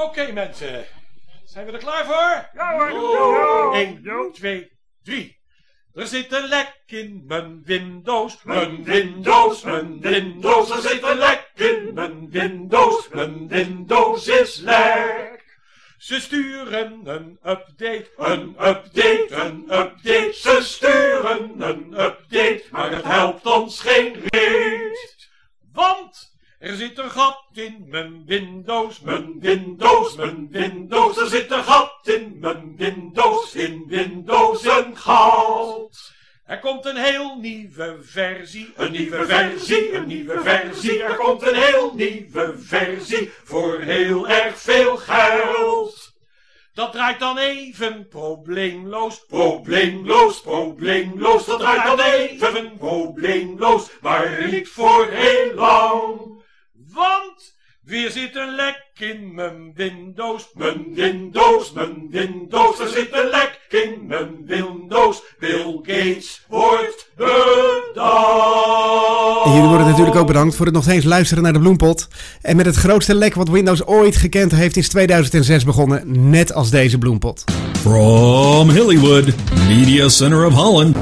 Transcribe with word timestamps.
Oké 0.00 0.32
mensen, 0.32 0.86
zijn 1.44 1.66
we 1.66 1.72
er 1.72 1.78
klaar 1.78 2.04
voor? 2.04 2.48
Ja 2.52 2.90
hoor. 2.90 3.74
1, 3.74 4.32
2, 4.32 4.70
3. 5.02 5.38
Er 5.94 6.06
zit 6.06 6.32
een 6.32 6.48
lek 6.48 6.82
in 6.86 7.24
mijn 7.26 7.62
Windows, 7.64 8.42
mijn 8.42 8.84
Windows, 8.84 9.62
mijn 9.62 10.00
Windows. 10.00 10.70
Er 10.70 10.80
zit 10.80 11.02
een 11.02 11.18
lek 11.18 11.50
in 11.54 11.94
mijn 11.94 12.30
Windows, 12.30 13.08
mijn 13.08 13.48
Windows 13.48 14.26
is 14.26 14.56
lek. 14.56 15.58
Ze 15.98 16.20
sturen 16.20 17.00
een 17.04 17.38
update, 17.44 18.10
een 18.16 18.48
update, 18.48 19.28
een 19.30 19.62
update. 19.62 20.32
Ze 20.32 20.58
sturen 20.62 21.62
een 21.62 22.00
update, 22.00 22.64
maar 22.70 22.90
het 22.90 23.04
helpt 23.04 23.46
ons 23.46 23.80
geen 23.80 24.22
reet. 24.28 25.28
Want 25.72 26.38
er 26.60 26.76
zit 26.76 26.98
een 26.98 27.10
gat 27.10 27.44
in 27.52 27.86
mijn 27.88 28.24
Windows, 28.26 29.00
mijn 29.00 29.40
Windows, 29.40 30.16
mijn 30.16 30.48
Windows. 30.50 31.18
Er 31.18 31.28
zit 31.28 31.50
een 31.50 31.64
gat 31.64 32.00
in 32.02 32.36
mijn 32.40 32.76
Windows, 32.76 33.54
in 33.54 33.84
Windows 33.88 34.64
een 34.64 34.96
gat. 34.96 36.12
Er 36.46 36.58
komt 36.58 36.86
een 36.86 36.96
heel 36.96 37.36
nieuwe 37.36 37.98
versie, 38.02 38.72
een 38.76 38.92
nieuwe 38.92 39.26
versie, 39.26 39.92
een 39.92 40.06
nieuwe 40.06 40.40
versie. 40.42 41.02
Er 41.02 41.16
komt 41.16 41.42
een 41.42 41.54
heel 41.54 41.94
nieuwe 41.94 42.54
versie 42.58 43.30
voor 43.44 43.80
heel 43.80 44.28
erg 44.28 44.58
veel 44.58 44.96
geld. 44.96 46.12
Dat 46.74 46.92
draait 46.92 47.18
dan 47.18 47.38
even 47.38 48.08
probleemloos, 48.08 49.24
probleemloos, 49.26 50.40
probleemloos. 50.40 51.46
Dat 51.46 51.58
draait 51.58 51.84
dan 51.84 52.00
even 52.00 52.76
probleemloos, 52.78 53.90
maar 54.00 54.46
niet 54.50 54.68
voor 54.68 55.06
heel 55.10 55.54
lang. 55.54 55.89
Weer 57.84 58.10
zit 58.10 58.36
een 58.36 58.54
lek 58.54 58.90
in 58.98 59.34
mijn 59.34 59.72
Windows, 59.74 60.48
mijn 60.54 60.94
Windows, 60.94 61.72
mijn 61.72 62.08
Windows. 62.10 62.80
Er 62.80 62.88
zit 62.88 63.08
een 63.12 63.28
lek 63.30 63.60
in 63.68 64.06
mijn 64.06 64.46
Windows. 64.46 65.22
Bill 65.38 65.78
Gates 65.82 66.44
wordt 66.48 67.10
bedankt. 67.16 67.98
En 69.44 69.52
jullie 69.52 69.68
worden 69.68 69.86
natuurlijk 69.86 70.16
ook 70.16 70.26
bedankt 70.26 70.54
voor 70.54 70.66
het 70.66 70.74
nog 70.74 70.84
steeds 70.84 71.04
luisteren 71.04 71.42
naar 71.42 71.52
de 71.52 71.58
Bloempot. 71.58 72.08
En 72.40 72.56
met 72.56 72.66
het 72.66 72.76
grootste 72.76 73.14
lek 73.14 73.34
wat 73.34 73.48
Windows 73.48 73.86
ooit 73.86 74.16
gekend 74.16 74.52
heeft 74.52 74.76
is 74.76 74.88
2006 74.88 75.64
begonnen, 75.64 76.30
net 76.30 76.52
als 76.52 76.70
deze 76.70 76.98
Bloempot. 76.98 77.44
From 77.78 78.70
Hollywood, 78.70 79.34
Media 79.68 80.08
Center 80.08 80.46
of 80.46 80.54
Holland. 80.54 80.96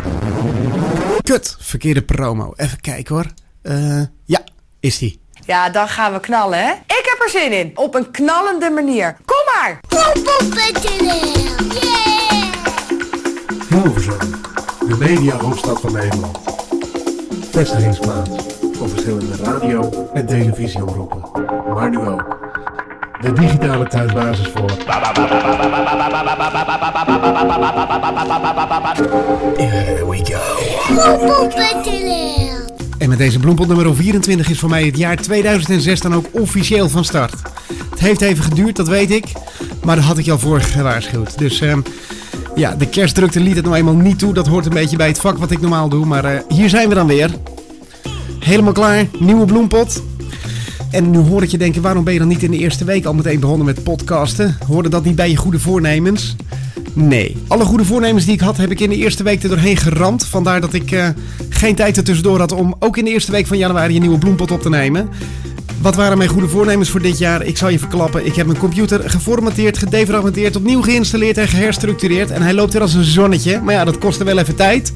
Kut, 1.23 1.57
verkeerde 1.59 2.03
promo. 2.03 2.53
Even 2.57 2.81
kijken 2.81 3.15
hoor. 3.15 3.27
Eh, 3.63 4.03
ja, 4.25 4.45
is 4.81 4.99
die. 4.99 5.21
Ja, 5.49 5.71
dan 5.71 5.89
gaan 5.89 6.13
we 6.13 6.21
knallen, 6.21 6.59
hè? 6.59 6.71
Ik 6.73 7.09
heb 7.11 7.23
er 7.25 7.31
zin 7.31 7.53
in. 7.53 7.73
Op 7.75 7.95
een 7.95 8.11
knallende 8.11 8.71
manier. 8.71 9.17
Kom 9.25 9.37
maar! 9.55 9.81
Hilversum, 13.69 14.19
de 14.89 14.97
mediahoofdstad 14.99 15.81
van 15.81 15.93
Nederland. 15.93 16.39
Vestigingsplaats 17.51 18.31
voor 18.73 18.89
verschillende 18.89 19.37
radio- 19.43 20.11
en 20.15 20.27
televisieomroepen, 20.27 21.23
maar 21.75 21.91
nu 21.91 21.99
ook 21.99 22.39
de 23.21 23.33
digitale 23.33 23.87
thuisbasis 23.87 24.49
voor. 24.49 24.71
Here 29.57 30.09
we 30.09 30.25
go. 30.25 31.49
En 32.99 33.09
met 33.09 33.19
deze 33.19 33.39
Bloempot 33.39 33.67
nummer 33.67 33.97
24 33.97 34.51
is 34.51 34.59
voor 34.59 34.69
mij 34.69 34.85
het 34.85 34.97
jaar 34.97 35.17
2006 35.17 36.01
dan 36.01 36.15
ook 36.15 36.27
officieel 36.31 36.89
van 36.89 37.05
start. 37.05 37.35
Het 37.91 38.01
heeft 38.01 38.21
even 38.21 38.45
geduurd, 38.45 38.77
dat 38.77 38.89
weet 38.89 39.11
ik. 39.11 39.25
Maar 39.85 39.97
dat 39.97 40.05
had 40.05 40.19
ik 40.19 40.25
je 40.25 40.33
al 40.33 40.39
voor 40.39 40.61
gewaarschuwd. 40.61 41.39
Dus 41.39 41.61
ehm, 41.61 41.81
ja, 42.55 42.75
de 42.75 42.89
kerstdrukte 42.89 43.41
liet 43.41 43.57
het 43.57 43.65
nou 43.65 43.77
eenmaal 43.77 43.95
niet 43.95 44.19
toe. 44.19 44.35
Dat 44.35 44.47
hoort 44.47 44.67
een 44.67 44.73
beetje 44.73 44.97
bij 44.97 45.07
het 45.07 45.19
vak 45.19 45.39
wat 45.39 45.51
ik 45.51 45.61
normaal 45.61 45.89
doe. 45.89 46.07
Maar 46.07 46.25
eh, 46.25 46.41
hier 46.49 46.69
zijn 46.69 46.89
we 46.89 46.95
dan 46.95 47.07
weer. 47.07 47.31
Helemaal 48.39 48.73
klaar, 48.73 49.07
nieuwe 49.19 49.45
Bloempot. 49.45 50.03
En 50.91 51.11
nu 51.11 51.19
hoor 51.19 51.43
ik 51.43 51.51
je 51.51 51.59
denken, 51.59 51.83
waarom 51.83 52.05
ben 52.05 52.13
je 52.13 52.19
dan 52.19 52.29
niet 52.29 52.43
in 52.43 52.51
de 52.51 52.59
eerste 52.59 52.85
week 52.85 53.05
al 53.05 53.15
meteen 53.15 53.41
begonnen 53.41 53.67
met 53.67 53.83
podcasten? 53.83 54.57
Hoorde 54.67 54.89
dat 54.89 55.05
niet 55.05 55.17
bij 55.17 55.31
je 55.31 55.37
goede 55.37 55.59
voornemens? 55.59 56.37
Nee. 56.93 57.37
Alle 57.47 57.65
goede 57.65 57.85
voornemens 57.85 58.25
die 58.25 58.35
ik 58.35 58.41
had, 58.41 58.57
heb 58.57 58.71
ik 58.71 58.81
in 58.81 58.91
de 58.91 58.97
eerste 58.97 59.23
week 59.23 59.43
er 59.43 59.49
doorheen 59.49 59.77
geramd. 59.77 60.25
Vandaar 60.25 60.61
dat 60.61 60.73
ik 60.73 60.91
eh, 60.91 61.09
geen 61.59 61.75
tijd 61.75 61.97
er 61.97 62.05
tussendoor 62.05 62.39
had 62.39 62.53
om 62.53 62.75
ook 62.79 62.97
in 62.97 63.05
de 63.05 63.11
eerste 63.11 63.33
week 63.33 63.47
van 63.47 63.59
januari 63.59 63.95
een 63.95 64.01
nieuwe 64.01 64.19
bloempot 64.19 64.51
op 64.51 64.63
te 64.63 64.69
nemen. 64.69 65.09
Wat 65.81 65.95
waren 65.95 66.19
mijn 66.19 66.31
goede 66.31 66.49
voornemens 66.49 66.91
voor 66.91 67.03
dit 67.03 67.19
jaar? 67.19 67.45
Ik 67.45 67.57
zal 67.57 67.69
je 67.69 67.79
verklappen. 67.79 68.27
Ik 68.27 68.35
heb 68.35 68.47
mijn 68.47 68.59
computer 68.59 69.11
geformateerd, 69.11 69.79
gedefragmenteerd, 69.79 70.57
opnieuw 70.57 70.83
geïnstalleerd 70.83 71.39
en 71.39 71.49
geherstructureerd. 71.49 72.31
En 72.31 72.43
hij 72.43 72.55
loopt 72.55 72.73
weer 72.73 72.83
als 72.83 72.95
een 72.95 73.05
zonnetje. 73.05 73.61
Maar 73.61 73.75
ja, 73.75 73.85
dat 73.85 73.99
kostte 73.99 74.25
wel 74.25 74.39
even 74.39 74.55
tijd. 74.55 74.93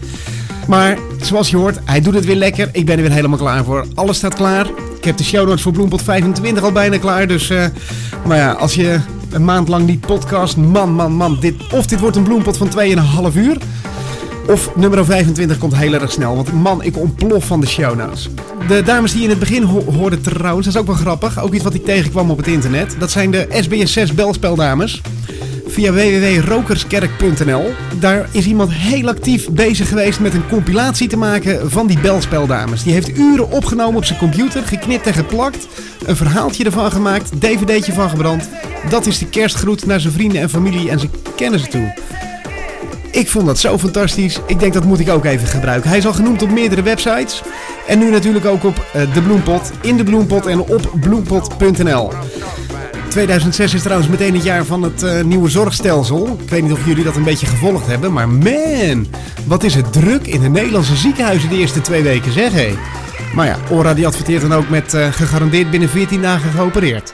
Maar 0.68 0.98
zoals 1.20 1.50
je 1.50 1.56
hoort, 1.56 1.78
hij 1.84 2.00
doet 2.00 2.14
het 2.14 2.24
weer 2.24 2.36
lekker. 2.36 2.68
Ik 2.72 2.86
ben 2.86 2.96
er 2.96 3.02
weer 3.02 3.12
helemaal 3.12 3.38
klaar 3.38 3.64
voor. 3.64 3.86
Alles 3.94 4.16
staat 4.16 4.34
klaar. 4.34 4.66
Ik 4.96 5.04
heb 5.04 5.16
de 5.16 5.24
show 5.24 5.46
notes 5.46 5.62
voor 5.62 5.72
Bloempot 5.72 6.02
25 6.02 6.62
al 6.62 6.72
bijna 6.72 6.98
klaar. 6.98 7.26
Dus, 7.26 7.50
eh, 7.50 7.64
maar 8.26 8.36
ja, 8.36 8.52
als 8.52 8.74
je 8.74 9.00
een 9.30 9.44
maand 9.44 9.68
lang 9.68 9.86
niet 9.86 10.00
podcast, 10.00 10.56
man, 10.56 10.92
man, 10.92 11.12
man. 11.12 11.36
Dit, 11.40 11.54
of 11.72 11.86
dit 11.86 12.00
wordt 12.00 12.16
een 12.16 12.22
Bloempot 12.22 12.56
van 12.56 12.68
2,5 12.68 13.36
uur. 13.36 13.58
Of 14.48 14.76
nummer 14.76 15.04
25 15.04 15.58
komt 15.58 15.76
heel 15.76 15.92
erg 15.92 16.12
snel. 16.12 16.34
Want 16.36 16.52
man, 16.52 16.82
ik 16.82 16.96
ontplof 16.98 17.44
van 17.44 17.60
de 17.60 17.66
show 17.66 17.96
notes. 17.96 18.28
De 18.68 18.82
dames 18.82 19.12
die 19.12 19.22
in 19.22 19.28
het 19.30 19.38
begin 19.38 19.62
ho- 19.62 19.84
hoorden 19.92 20.20
trouwens, 20.20 20.66
dat 20.66 20.74
is 20.74 20.80
ook 20.80 20.86
wel 20.86 20.96
grappig. 20.96 21.42
Ook 21.42 21.54
iets 21.54 21.64
wat 21.64 21.74
ik 21.74 21.84
tegenkwam 21.84 22.30
op 22.30 22.36
het 22.36 22.46
internet. 22.46 22.96
Dat 22.98 23.10
zijn 23.10 23.30
de 23.30 23.46
SBS6 23.50 24.14
belspeldames. 24.14 25.00
Via 25.66 25.92
www.rokerskerk.nl. 25.92 27.72
Daar 27.98 28.28
is 28.30 28.46
iemand 28.46 28.72
heel 28.72 29.08
actief 29.08 29.50
bezig 29.50 29.88
geweest 29.88 30.20
met 30.20 30.34
een 30.34 30.48
compilatie 30.48 31.08
te 31.08 31.16
maken 31.16 31.70
van 31.70 31.86
die 31.86 32.00
belspeldames. 32.00 32.82
Die 32.82 32.92
heeft 32.92 33.18
uren 33.18 33.50
opgenomen 33.50 33.96
op 33.96 34.04
zijn 34.04 34.18
computer, 34.18 34.62
geknipt 34.62 35.06
en 35.06 35.14
geplakt. 35.14 35.66
Een 36.04 36.16
verhaaltje 36.16 36.64
ervan 36.64 36.92
gemaakt, 36.92 37.30
dvd'tje 37.40 37.92
van 37.92 38.08
gebrand. 38.10 38.48
Dat 38.90 39.06
is 39.06 39.18
de 39.18 39.26
kerstgroet 39.26 39.86
naar 39.86 40.00
zijn 40.00 40.12
vrienden 40.12 40.40
en 40.40 40.50
familie 40.50 40.90
en 40.90 40.98
kennen 41.36 41.60
ze 41.60 41.66
toe. 41.66 41.94
Ik 43.12 43.28
vond 43.28 43.46
dat 43.46 43.58
zo 43.58 43.78
fantastisch. 43.78 44.40
Ik 44.46 44.60
denk 44.60 44.72
dat 44.72 44.84
moet 44.84 45.00
ik 45.00 45.10
ook 45.10 45.24
even 45.24 45.46
gebruiken. 45.46 45.88
Hij 45.88 45.98
is 45.98 46.06
al 46.06 46.12
genoemd 46.12 46.42
op 46.42 46.50
meerdere 46.50 46.82
websites. 46.82 47.42
En 47.86 47.98
nu 47.98 48.10
natuurlijk 48.10 48.44
ook 48.44 48.64
op 48.64 48.86
eh, 48.92 49.14
de 49.14 49.22
Bloempot, 49.22 49.70
in 49.80 49.96
de 49.96 50.04
Bloempot 50.04 50.46
en 50.46 50.60
op 50.60 50.92
bloempot.nl. 51.00 52.12
2006 53.08 53.74
is 53.74 53.82
trouwens 53.82 54.10
meteen 54.10 54.34
het 54.34 54.44
jaar 54.44 54.64
van 54.64 54.82
het 54.82 55.02
eh, 55.02 55.24
nieuwe 55.24 55.48
zorgstelsel. 55.48 56.38
Ik 56.42 56.50
weet 56.50 56.62
niet 56.62 56.72
of 56.72 56.86
jullie 56.86 57.04
dat 57.04 57.16
een 57.16 57.24
beetje 57.24 57.46
gevolgd 57.46 57.86
hebben, 57.86 58.12
maar 58.12 58.28
man, 58.28 59.06
wat 59.46 59.62
is 59.62 59.74
het 59.74 59.92
druk 59.92 60.26
in 60.26 60.40
de 60.40 60.48
Nederlandse 60.48 60.96
ziekenhuizen 60.96 61.48
de 61.48 61.56
eerste 61.56 61.80
twee 61.80 62.02
weken, 62.02 62.32
zeg 62.32 62.52
hé. 62.52 62.74
Maar 63.34 63.46
ja, 63.46 63.56
Ora 63.70 63.94
die 63.94 64.06
adverteert 64.06 64.42
dan 64.42 64.54
ook 64.54 64.68
met 64.68 64.94
eh, 64.94 65.12
gegarandeerd 65.12 65.70
binnen 65.70 65.88
14 65.88 66.22
dagen 66.22 66.50
geopereerd. 66.50 67.12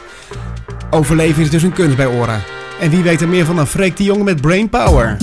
Overleven 0.91 1.43
is 1.43 1.51
dus 1.51 1.63
een 1.63 1.73
kunst 1.73 1.97
bij 1.97 2.07
Ora. 2.07 2.41
En 2.81 2.91
wie 2.91 3.03
weet 3.03 3.21
er 3.21 3.29
meer 3.29 3.45
van 3.45 3.57
dan 3.57 3.67
Freek 3.67 3.97
de 3.97 4.05
Jonge 4.05 4.25
met 4.25 4.41
Brain 4.41 4.69
Power. 4.69 5.17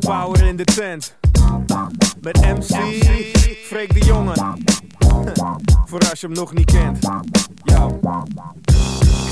Brainpower 0.00 0.46
in 0.46 0.56
de 0.56 0.64
tent. 0.64 1.14
Met 2.20 2.40
MC, 2.40 3.04
Freek 3.64 3.94
de 3.94 4.04
Jongen. 4.04 4.34
Voor 5.88 6.00
als 6.10 6.20
je 6.20 6.26
hem 6.26 6.36
nog 6.36 6.52
niet 6.52 6.72
kent. 6.72 6.98
Yo. 7.64 8.00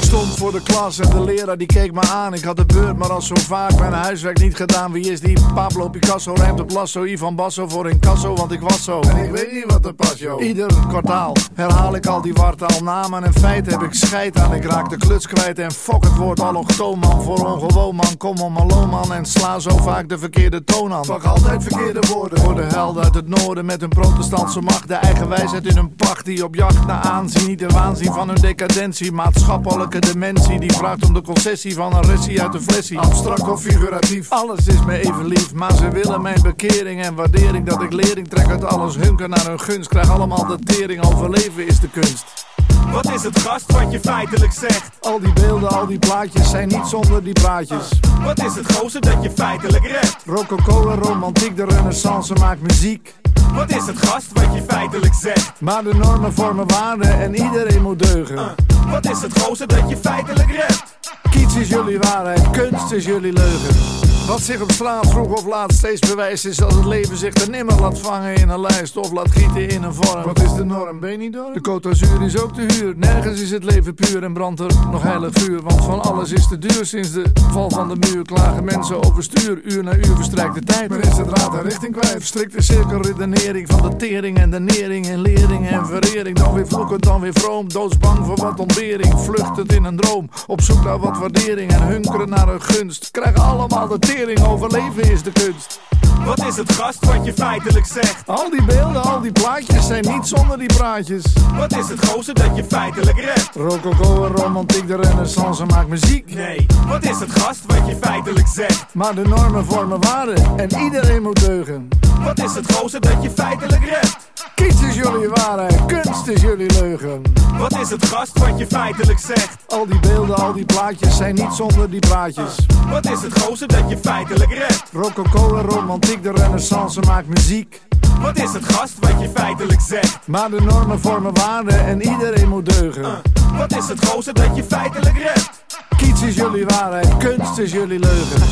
Stond 0.09 0.37
voor 0.37 0.53
de 0.53 0.63
klas 0.63 0.99
en 0.99 1.11
de 1.11 1.25
leraar 1.25 1.57
die 1.57 1.67
keek 1.67 1.93
me 1.93 2.01
aan. 2.01 2.35
Ik 2.35 2.45
had 2.45 2.57
de 2.57 2.67
beurt, 2.67 2.97
maar 2.97 3.13
al 3.13 3.23
zo 3.23 3.35
vaak 3.35 3.79
mijn 3.79 3.93
huiswerk 3.93 4.41
niet 4.41 4.57
gedaan. 4.57 4.93
Wie 4.93 5.11
is 5.11 5.21
die? 5.21 5.39
Pablo 5.55 5.89
Picasso 5.89 6.33
rijmt 6.33 6.61
op 6.61 6.71
Lasso. 6.71 7.05
Ivan 7.05 7.35
Basso 7.35 7.69
voor 7.69 7.91
incasso, 7.91 8.35
want 8.35 8.53
ik 8.53 8.61
was 8.61 8.85
zo. 8.85 9.01
En 9.01 9.25
ik 9.25 9.31
weet 9.31 9.53
niet 9.53 9.65
wat 9.73 9.87
er 9.87 9.95
pas, 9.95 10.19
joh. 10.19 10.43
Ieder 10.43 10.71
kwartaal 10.89 11.33
herhaal 11.55 11.95
ik 11.95 12.07
al 12.07 12.23
die 12.23 12.33
wartaal 12.33 12.83
namen 12.83 13.25
en 13.25 13.33
feiten 13.33 13.73
heb 13.73 13.83
ik 13.83 13.95
scheid 13.95 14.39
aan. 14.39 14.55
Ik 14.55 14.65
raak 14.65 14.91
de 14.91 14.97
kluts 14.97 15.27
kwijt 15.27 15.59
en 15.59 15.73
fok 15.73 16.05
het 16.05 16.17
woord 16.17 16.41
allochtoon 16.41 16.99
man. 16.99 17.23
Voor 17.23 17.47
ongewoon 17.47 17.95
man, 17.95 18.17
kom 18.17 18.39
om 18.39 18.57
alloon 18.57 18.89
man. 18.89 19.13
En 19.13 19.27
sla 19.27 19.59
zo 19.59 19.77
vaak 19.77 20.09
de 20.09 20.19
verkeerde 20.19 20.65
toon 20.65 20.93
aan. 20.93 21.07
Pak 21.07 21.25
altijd 21.25 21.63
verkeerde 21.63 22.09
woorden. 22.13 22.41
Voor 22.41 22.55
de 22.55 22.63
helden 22.63 23.05
uit 23.05 23.15
het 23.15 23.29
noorden 23.29 23.65
met 23.65 23.81
hun 23.81 23.91
protestantse 23.91 24.61
macht. 24.61 24.89
De 24.89 24.95
eigen 24.95 25.29
wijsheid 25.29 25.67
in 25.67 25.77
hun 25.77 25.95
pacht 25.97 26.25
die 26.25 26.45
op 26.45 26.55
jacht 26.55 26.87
naar 26.87 27.01
aanzien. 27.01 27.47
Niet 27.47 27.59
de 27.59 27.67
waanzin 27.67 28.13
van 28.13 28.29
hun 28.29 28.41
decadentie. 28.41 29.13
Maatschappelijke 29.13 29.97
dementie 30.01 30.61
die 30.61 30.73
vraagt 30.73 31.05
om 31.05 31.15
de 31.15 31.23
concessie 31.23 31.75
van 31.75 31.95
een 31.95 32.03
ressie 32.03 32.43
uit 32.43 32.53
de 32.53 32.61
flessie. 32.61 32.99
Abstract 32.99 33.49
of 33.49 33.63
figuratief. 33.63 34.31
Alles 34.31 34.67
is 34.67 34.85
me 34.85 34.99
even 34.99 35.27
lief. 35.27 35.55
Maar 35.55 35.75
ze 35.75 35.89
willen 35.89 36.23
mijn 36.23 36.43
bekering 36.43 37.03
en 37.03 37.15
waardering. 37.15 37.67
Dat 37.67 37.83
ik 37.83 37.93
lering 37.93 38.29
trek 38.29 38.49
uit 38.49 38.65
alles 38.65 38.97
hunker 38.97 39.29
naar 39.29 39.47
hun 39.47 39.61
gunst. 39.61 39.89
Krijg 39.89 40.11
allemaal 40.11 40.47
de 40.47 40.59
tering. 40.59 41.05
Overleven 41.05 41.67
is 41.67 41.81
de 41.81 41.89
kunst. 41.89 42.47
Wat 42.93 43.11
is 43.11 43.23
het 43.23 43.39
gast 43.39 43.73
wat 43.73 43.93
je 43.93 44.01
feitelijk 44.01 44.53
zegt? 44.53 44.91
Al 45.01 45.21
die 45.21 45.33
beelden, 45.33 45.69
al 45.69 45.87
die 45.87 45.99
plaatjes 45.99 46.51
zijn 46.51 46.69
niet 46.69 46.87
zonder 46.87 47.25
die 47.25 47.33
praatjes. 47.33 47.89
Wat 48.25 48.45
is 48.45 48.55
het 48.55 48.73
gozer 48.75 49.01
dat 49.01 49.23
je 49.23 49.31
feitelijk 49.31 49.87
redt? 49.87 50.17
Rococo 50.25 50.91
en 50.91 50.99
romantiek, 50.99 51.57
de 51.57 51.65
renaissance 51.65 52.35
maakt 52.35 52.61
muziek. 52.61 53.15
Wat 53.55 53.71
is 53.71 53.87
het 53.87 54.07
gast 54.07 54.33
wat 54.33 54.55
je 54.55 54.63
feitelijk 54.67 55.15
zegt? 55.15 55.61
Maar 55.61 55.85
de 55.85 55.95
normen 55.95 56.33
vormen 56.33 56.69
waarden 56.69 57.21
en 57.21 57.35
iedereen 57.35 57.83
moet 57.83 57.99
deugen. 57.99 58.55
Wat 58.91 59.11
is 59.11 59.23
het 59.23 59.41
gozer 59.41 59.67
dat 59.67 59.89
je 59.89 59.97
feitelijk 59.97 60.51
redt? 60.51 60.99
Kiets 61.31 61.57
is 61.57 61.69
jullie 61.69 61.99
waarheid, 61.99 62.51
kunst 62.51 62.93
is 62.93 63.05
jullie 63.05 63.33
leugen. 63.33 64.08
Wat 64.29 64.41
zich 64.41 64.61
op 64.61 64.73
straat 64.73 65.07
vroeg 65.07 65.33
of 65.33 65.47
laat 65.47 65.73
steeds 65.73 66.01
bewijst 66.01 66.47
is 66.47 66.63
als 66.63 66.75
het 66.75 66.85
leven 66.85 67.17
zich 67.17 67.35
er 67.35 67.51
nimmer 67.51 67.81
laat 67.81 67.99
vangen 67.99 68.35
in 68.35 68.49
een 68.49 68.61
lijst 68.61 68.97
of 68.97 69.13
laat 69.13 69.31
gieten 69.31 69.69
in 69.69 69.83
een 69.83 69.95
vorm. 69.95 70.25
Wat 70.25 70.43
is 70.43 70.55
de 70.55 70.65
norm, 70.65 71.01
ben 71.01 71.11
je 71.11 71.17
niet 71.17 71.33
door? 71.33 71.53
De 71.53 71.61
Côte 71.71 71.81
d'Azur 71.81 72.23
is 72.23 72.39
ook 72.39 72.55
te 72.55 72.67
huur, 72.69 72.95
nergens 72.97 73.41
is 73.41 73.51
het 73.51 73.65
leven 73.65 73.95
puur 73.95 74.23
en 74.23 74.33
brandt 74.33 74.61
er 74.61 74.71
nog 74.91 75.03
heilig 75.03 75.33
vuur. 75.33 75.63
Want 75.63 75.85
van 75.85 76.01
alles 76.01 76.33
is 76.33 76.49
te 76.49 76.59
duur 76.59 76.87
sinds 76.87 77.13
de 77.13 77.25
val 77.51 77.71
van 77.71 77.89
de 77.89 77.97
muur. 78.13 78.25
Klagen 78.25 78.65
mensen 78.65 79.05
over 79.05 79.23
stuur, 79.23 79.61
uur 79.65 79.83
na 79.83 79.97
uur 79.97 80.17
verstrijkt 80.17 80.55
de 80.55 80.61
tijd. 80.61 80.89
Maar 80.89 80.99
is 80.99 81.17
het 81.17 81.29
raad 81.29 81.55
en 81.55 81.63
richting 81.63 81.97
kwijt? 81.97 82.23
Strikte 82.23 82.63
cirkelredenering 82.63 83.69
van 83.69 83.91
de 83.91 83.97
tering 83.97 84.39
en 84.39 84.51
de 84.51 84.61
nering 84.61 85.07
en 85.07 85.21
lering 85.21 85.69
en 85.69 85.87
verering. 85.87 86.37
Dan 86.37 86.55
weer 86.55 86.67
vloekend, 86.67 87.03
dan 87.03 87.21
weer 87.21 87.35
vroom, 87.35 87.69
doodsbang 87.69 88.27
voor 88.27 88.37
wat 88.37 88.61
ontbering. 88.61 89.21
Vluchtend 89.21 89.73
in 89.73 89.85
een 89.85 89.97
droom, 89.97 90.31
op 90.47 90.61
zoek 90.61 90.85
naar 90.85 90.99
wat 90.99 91.19
waardering 91.19 91.73
en 91.73 91.87
hunkeren 91.87 92.29
naar 92.29 92.49
een 92.49 92.63
gunst. 92.63 93.11
Krijgen 93.11 93.43
allemaal 93.43 93.89
de 93.89 93.99
tering, 93.99 94.18
overleven 94.27 95.11
is 95.11 95.23
de 95.23 95.33
kunst. 95.33 95.81
Wat 96.25 96.47
is 96.47 96.57
het 96.57 96.73
gast 96.73 97.05
wat 97.05 97.25
je 97.25 97.33
feitelijk 97.33 97.87
zegt? 97.87 98.23
Al 98.27 98.51
die 98.51 98.65
beelden, 98.65 99.03
al 99.03 99.21
die 99.21 99.33
plaatjes 99.33 99.87
zijn 99.87 100.05
niet 100.09 100.27
zonder 100.27 100.59
die 100.59 100.67
praatjes. 100.77 101.25
Wat 101.57 101.77
is 101.77 101.89
het 101.89 102.07
gozer 102.07 102.35
dat 102.35 102.57
je 102.57 102.65
feitelijk 102.65 103.21
redt? 103.21 103.51
Rococo 103.55 104.27
en 104.27 104.33
romantiek, 104.33 104.87
de 104.87 104.97
renaissance 104.97 105.65
maakt 105.65 105.89
muziek. 105.89 106.35
Nee, 106.35 106.67
wat 106.87 107.05
is 107.05 107.19
het 107.19 107.31
gast 107.31 107.67
wat 107.67 107.89
je 107.89 107.97
feitelijk 108.01 108.47
zegt? 108.47 108.95
Maar 108.95 109.15
de 109.15 109.27
normen 109.27 109.65
vormen 109.65 110.01
waarden 110.01 110.59
en 110.59 110.79
iedereen 110.83 111.23
moet 111.23 111.41
deugen. 111.41 111.89
Wat 112.25 112.39
is 112.39 112.55
het 112.55 112.73
gozer 112.73 113.01
dat 113.01 113.23
je 113.23 113.31
feitelijk 113.31 113.85
redt? 113.85 114.17
Kies 114.59 114.83
is 114.83 114.95
jullie 114.95 115.29
waarheid, 115.29 115.87
kunst 115.87 116.27
is 116.27 116.41
jullie 116.41 116.71
leugen. 116.81 117.23
Wat 117.59 117.79
is 117.79 117.91
het 117.91 118.07
gast 118.07 118.39
wat 118.39 118.59
je 118.59 118.67
feitelijk 118.67 119.19
zegt? 119.19 119.57
Al 119.67 119.87
die 119.87 120.01
beelden, 120.01 120.37
al 120.37 120.53
die 120.53 120.65
plaatjes 120.65 121.17
zijn 121.17 121.35
niet 121.35 121.53
zonder 121.53 121.91
die 121.91 122.01
praatjes. 122.01 122.67
Wat 122.91 123.11
is 123.11 123.23
het 123.23 123.41
gozer 123.41 123.69
dat 123.69 123.91
je 123.91 123.99
feitelijk 123.99 124.53
redt? 124.53 124.83
Rococo 124.93 125.61
romantiek, 125.69 126.23
de 126.23 126.31
renaissance 126.31 127.01
maakt 127.01 127.27
muziek. 127.27 127.81
Wat 128.21 128.37
is 128.37 128.53
het 128.53 128.65
gast 128.65 128.95
wat 129.01 129.21
je 129.21 129.31
feitelijk 129.35 129.81
zegt? 129.81 130.27
Maar 130.27 130.51
de 130.51 130.61
normen 130.61 131.01
vormen 131.01 131.35
waarden 131.35 131.87
en 131.87 132.03
iedereen 132.03 132.49
moet 132.49 132.79
deugen. 132.79 133.21
Wat 133.57 133.77
is 133.77 133.89
het 133.89 134.07
gozer 134.07 134.35
dat 134.35 134.57
je 134.57 134.65
feitelijk 134.65 135.19
redt? 135.19 135.51
Kiets 135.97 136.23
is 136.23 136.35
jullie 136.35 136.67
waarheid, 136.67 137.17
kunst 137.17 137.59
is 137.59 137.73
jullie 137.73 137.99
leugen. 137.99 138.43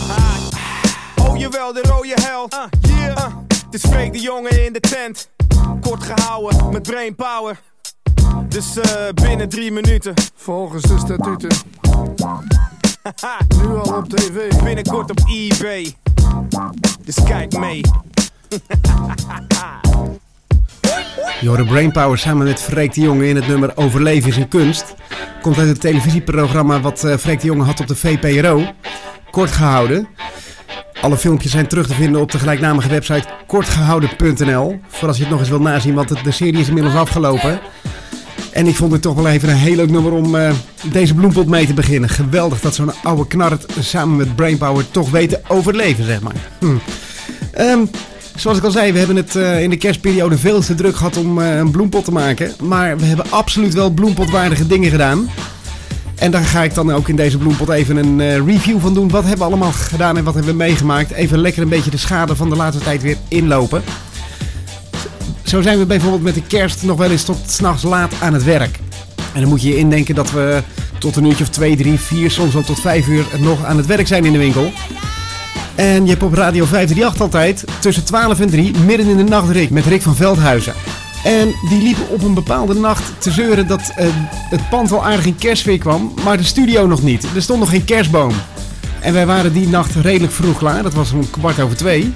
Oh 1.28 1.38
jawel, 1.38 1.72
de 1.72 1.82
rode 1.82 2.14
hel. 2.14 2.48
yeah. 2.80 3.16
het 3.48 3.74
is 3.74 3.90
Freek 3.90 4.12
de 4.12 4.20
jongen 4.20 4.64
in 4.64 4.72
de 4.72 4.80
tent. 4.80 5.28
Kort 5.80 6.02
gehouden, 6.02 6.70
met 6.70 6.82
brain 6.82 7.14
power. 7.14 7.60
Dus 8.48 8.76
eh, 8.76 9.08
binnen 9.14 9.48
drie 9.48 9.72
minuten. 9.72 10.14
Volgens 10.34 10.82
de 10.82 10.98
statuten. 10.98 11.56
nu 13.56 13.66
al 13.66 13.96
op 13.96 14.08
tv. 14.08 14.62
Binnenkort 14.62 15.10
op 15.10 15.18
eBay. 15.28 15.94
Dus 17.04 17.22
kijk 17.24 17.58
mee. 17.58 17.80
Jorde 21.40 21.64
Brainpower 21.64 22.18
samen 22.18 22.46
met 22.46 22.60
Freek 22.60 22.94
de 22.94 23.00
Jonge 23.00 23.28
in 23.28 23.36
het 23.36 23.46
nummer 23.46 23.72
Overleven 23.76 24.28
is 24.28 24.36
een 24.36 24.48
kunst. 24.48 24.94
Komt 25.42 25.58
uit 25.58 25.68
het 25.68 25.80
televisieprogramma 25.80 26.80
wat 26.80 27.04
uh, 27.04 27.16
Freek 27.16 27.40
de 27.40 27.46
Jonge 27.46 27.64
had 27.64 27.80
op 27.80 27.86
de 27.86 27.96
VPRO. 27.96 28.64
Kort 29.30 29.50
gehouden. 29.50 30.08
Alle 31.00 31.16
filmpjes 31.16 31.52
zijn 31.52 31.66
terug 31.66 31.86
te 31.86 31.94
vinden 31.94 32.20
op 32.20 32.32
de 32.32 32.38
gelijknamige 32.38 32.88
website 32.88 33.28
kortgehouden.nl. 33.46 34.80
Voor 34.88 35.08
als 35.08 35.16
je 35.16 35.22
het 35.22 35.32
nog 35.32 35.40
eens 35.40 35.48
wilt 35.48 35.62
nazien, 35.62 35.94
want 35.94 36.24
de 36.24 36.30
serie 36.30 36.60
is 36.60 36.68
inmiddels 36.68 36.94
afgelopen. 36.94 37.60
En 38.52 38.66
ik 38.66 38.74
vond 38.74 38.92
het 38.92 39.02
toch 39.02 39.14
wel 39.14 39.28
even 39.28 39.48
een 39.48 39.56
heel 39.56 39.76
leuk 39.76 39.90
nummer 39.90 40.12
om 40.12 40.34
uh, 40.34 40.50
deze 40.82 41.14
bloempot 41.14 41.46
mee 41.46 41.66
te 41.66 41.74
beginnen. 41.74 42.08
Geweldig 42.08 42.60
dat 42.60 42.74
zo'n 42.74 42.92
oude 43.02 43.26
knart 43.26 43.66
samen 43.80 44.16
met 44.16 44.36
Brainpower 44.36 44.90
toch 44.90 45.10
weet 45.10 45.28
te 45.28 45.40
overleven, 45.48 46.04
zeg 46.04 46.20
maar. 46.20 46.34
Hm. 46.58 46.76
Um, 47.58 47.90
zoals 48.36 48.58
ik 48.58 48.64
al 48.64 48.70
zei, 48.70 48.92
we 48.92 48.98
hebben 48.98 49.16
het 49.16 49.34
uh, 49.34 49.62
in 49.62 49.70
de 49.70 49.76
kerstperiode 49.76 50.38
veel 50.38 50.60
te 50.60 50.74
druk 50.74 50.96
gehad 50.96 51.16
om 51.16 51.38
uh, 51.38 51.56
een 51.56 51.70
bloempot 51.70 52.04
te 52.04 52.12
maken. 52.12 52.52
Maar 52.62 52.98
we 52.98 53.04
hebben 53.04 53.30
absoluut 53.30 53.74
wel 53.74 53.90
bloempotwaardige 53.90 54.66
dingen 54.66 54.90
gedaan. 54.90 55.28
En 56.18 56.30
daar 56.30 56.44
ga 56.44 56.62
ik 56.62 56.74
dan 56.74 56.92
ook 56.92 57.08
in 57.08 57.16
deze 57.16 57.38
bloempot 57.38 57.68
even 57.68 57.96
een 57.96 58.18
uh, 58.18 58.46
review 58.46 58.80
van 58.80 58.94
doen. 58.94 59.08
Wat 59.08 59.22
hebben 59.22 59.38
we 59.38 59.44
allemaal 59.44 59.72
gedaan 59.72 60.16
en 60.16 60.24
wat 60.24 60.34
hebben 60.34 60.52
we 60.52 60.58
meegemaakt. 60.58 61.10
Even 61.10 61.38
lekker 61.38 61.62
een 61.62 61.68
beetje 61.68 61.90
de 61.90 61.96
schade 61.96 62.36
van 62.36 62.48
de 62.48 62.56
laatste 62.56 62.82
tijd 62.82 63.02
weer 63.02 63.16
inlopen. 63.28 63.82
Zo 65.42 65.62
zijn 65.62 65.78
we 65.78 65.86
bijvoorbeeld 65.86 66.22
met 66.22 66.34
de 66.34 66.42
kerst 66.42 66.82
nog 66.82 66.98
wel 66.98 67.10
eens 67.10 67.24
tot 67.24 67.38
s'nachts 67.46 67.82
laat 67.82 68.12
aan 68.20 68.32
het 68.32 68.44
werk. 68.44 68.78
En 69.32 69.40
dan 69.40 69.48
moet 69.48 69.62
je 69.62 69.68
je 69.68 69.76
indenken 69.76 70.14
dat 70.14 70.30
we 70.30 70.62
tot 70.98 71.16
een 71.16 71.24
uurtje 71.24 71.44
of 71.44 71.50
2, 71.50 71.76
3, 71.76 72.00
4, 72.00 72.30
soms 72.30 72.52
wel 72.52 72.62
tot 72.62 72.80
5 72.80 73.06
uur 73.06 73.24
nog 73.38 73.64
aan 73.64 73.76
het 73.76 73.86
werk 73.86 74.06
zijn 74.06 74.24
in 74.24 74.32
de 74.32 74.38
winkel. 74.38 74.72
En 75.74 76.04
je 76.04 76.10
hebt 76.10 76.22
op 76.22 76.32
Radio 76.32 76.64
538 76.64 77.20
altijd 77.20 77.64
tussen 77.80 78.04
12 78.04 78.40
en 78.40 78.50
3 78.50 78.72
midden 78.86 79.06
in 79.06 79.16
de 79.16 79.22
nacht 79.22 79.50
Rick 79.50 79.70
met 79.70 79.86
Rick 79.86 80.02
van 80.02 80.16
Veldhuizen. 80.16 80.74
En 81.26 81.54
die 81.68 81.82
liepen 81.82 82.08
op 82.08 82.22
een 82.22 82.34
bepaalde 82.34 82.74
nacht 82.74 83.12
te 83.18 83.30
zeuren 83.30 83.66
dat 83.66 83.80
uh, 83.80 84.06
het 84.50 84.68
pand 84.68 84.90
wel 84.90 85.04
aardig 85.04 85.26
in 85.26 85.36
kerstfeer 85.36 85.78
kwam, 85.78 86.12
maar 86.24 86.36
de 86.36 86.44
studio 86.44 86.86
nog 86.86 87.02
niet. 87.02 87.26
Er 87.34 87.42
stond 87.42 87.60
nog 87.60 87.70
geen 87.70 87.84
kerstboom. 87.84 88.32
En 89.00 89.12
wij 89.12 89.26
waren 89.26 89.52
die 89.52 89.68
nacht 89.68 89.94
redelijk 89.94 90.32
vroeg 90.32 90.58
klaar, 90.58 90.82
dat 90.82 90.94
was 90.94 91.12
om 91.12 91.30
kwart 91.30 91.60
over 91.60 91.76
twee. 91.76 92.14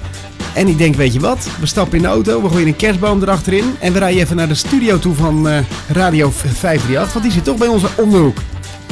En 0.53 0.67
ik 0.67 0.77
denk, 0.77 0.95
weet 0.95 1.13
je 1.13 1.19
wat, 1.19 1.47
we 1.59 1.65
stappen 1.65 1.97
in 1.97 2.03
de 2.03 2.09
auto, 2.09 2.41
we 2.41 2.49
gooien 2.49 2.67
een 2.67 2.75
kerstboom 2.75 3.21
erachterin 3.21 3.75
en 3.79 3.93
we 3.93 3.99
rijden 3.99 4.21
even 4.21 4.35
naar 4.35 4.47
de 4.47 4.53
studio 4.53 4.99
toe 4.99 5.15
van 5.15 5.47
uh, 5.47 5.57
Radio 5.87 6.29
538, 6.29 7.13
want 7.13 7.25
die 7.25 7.33
zit 7.33 7.43
toch 7.43 7.57
bij 7.57 7.67
onze 7.67 7.87
onderhoek. 7.97 8.37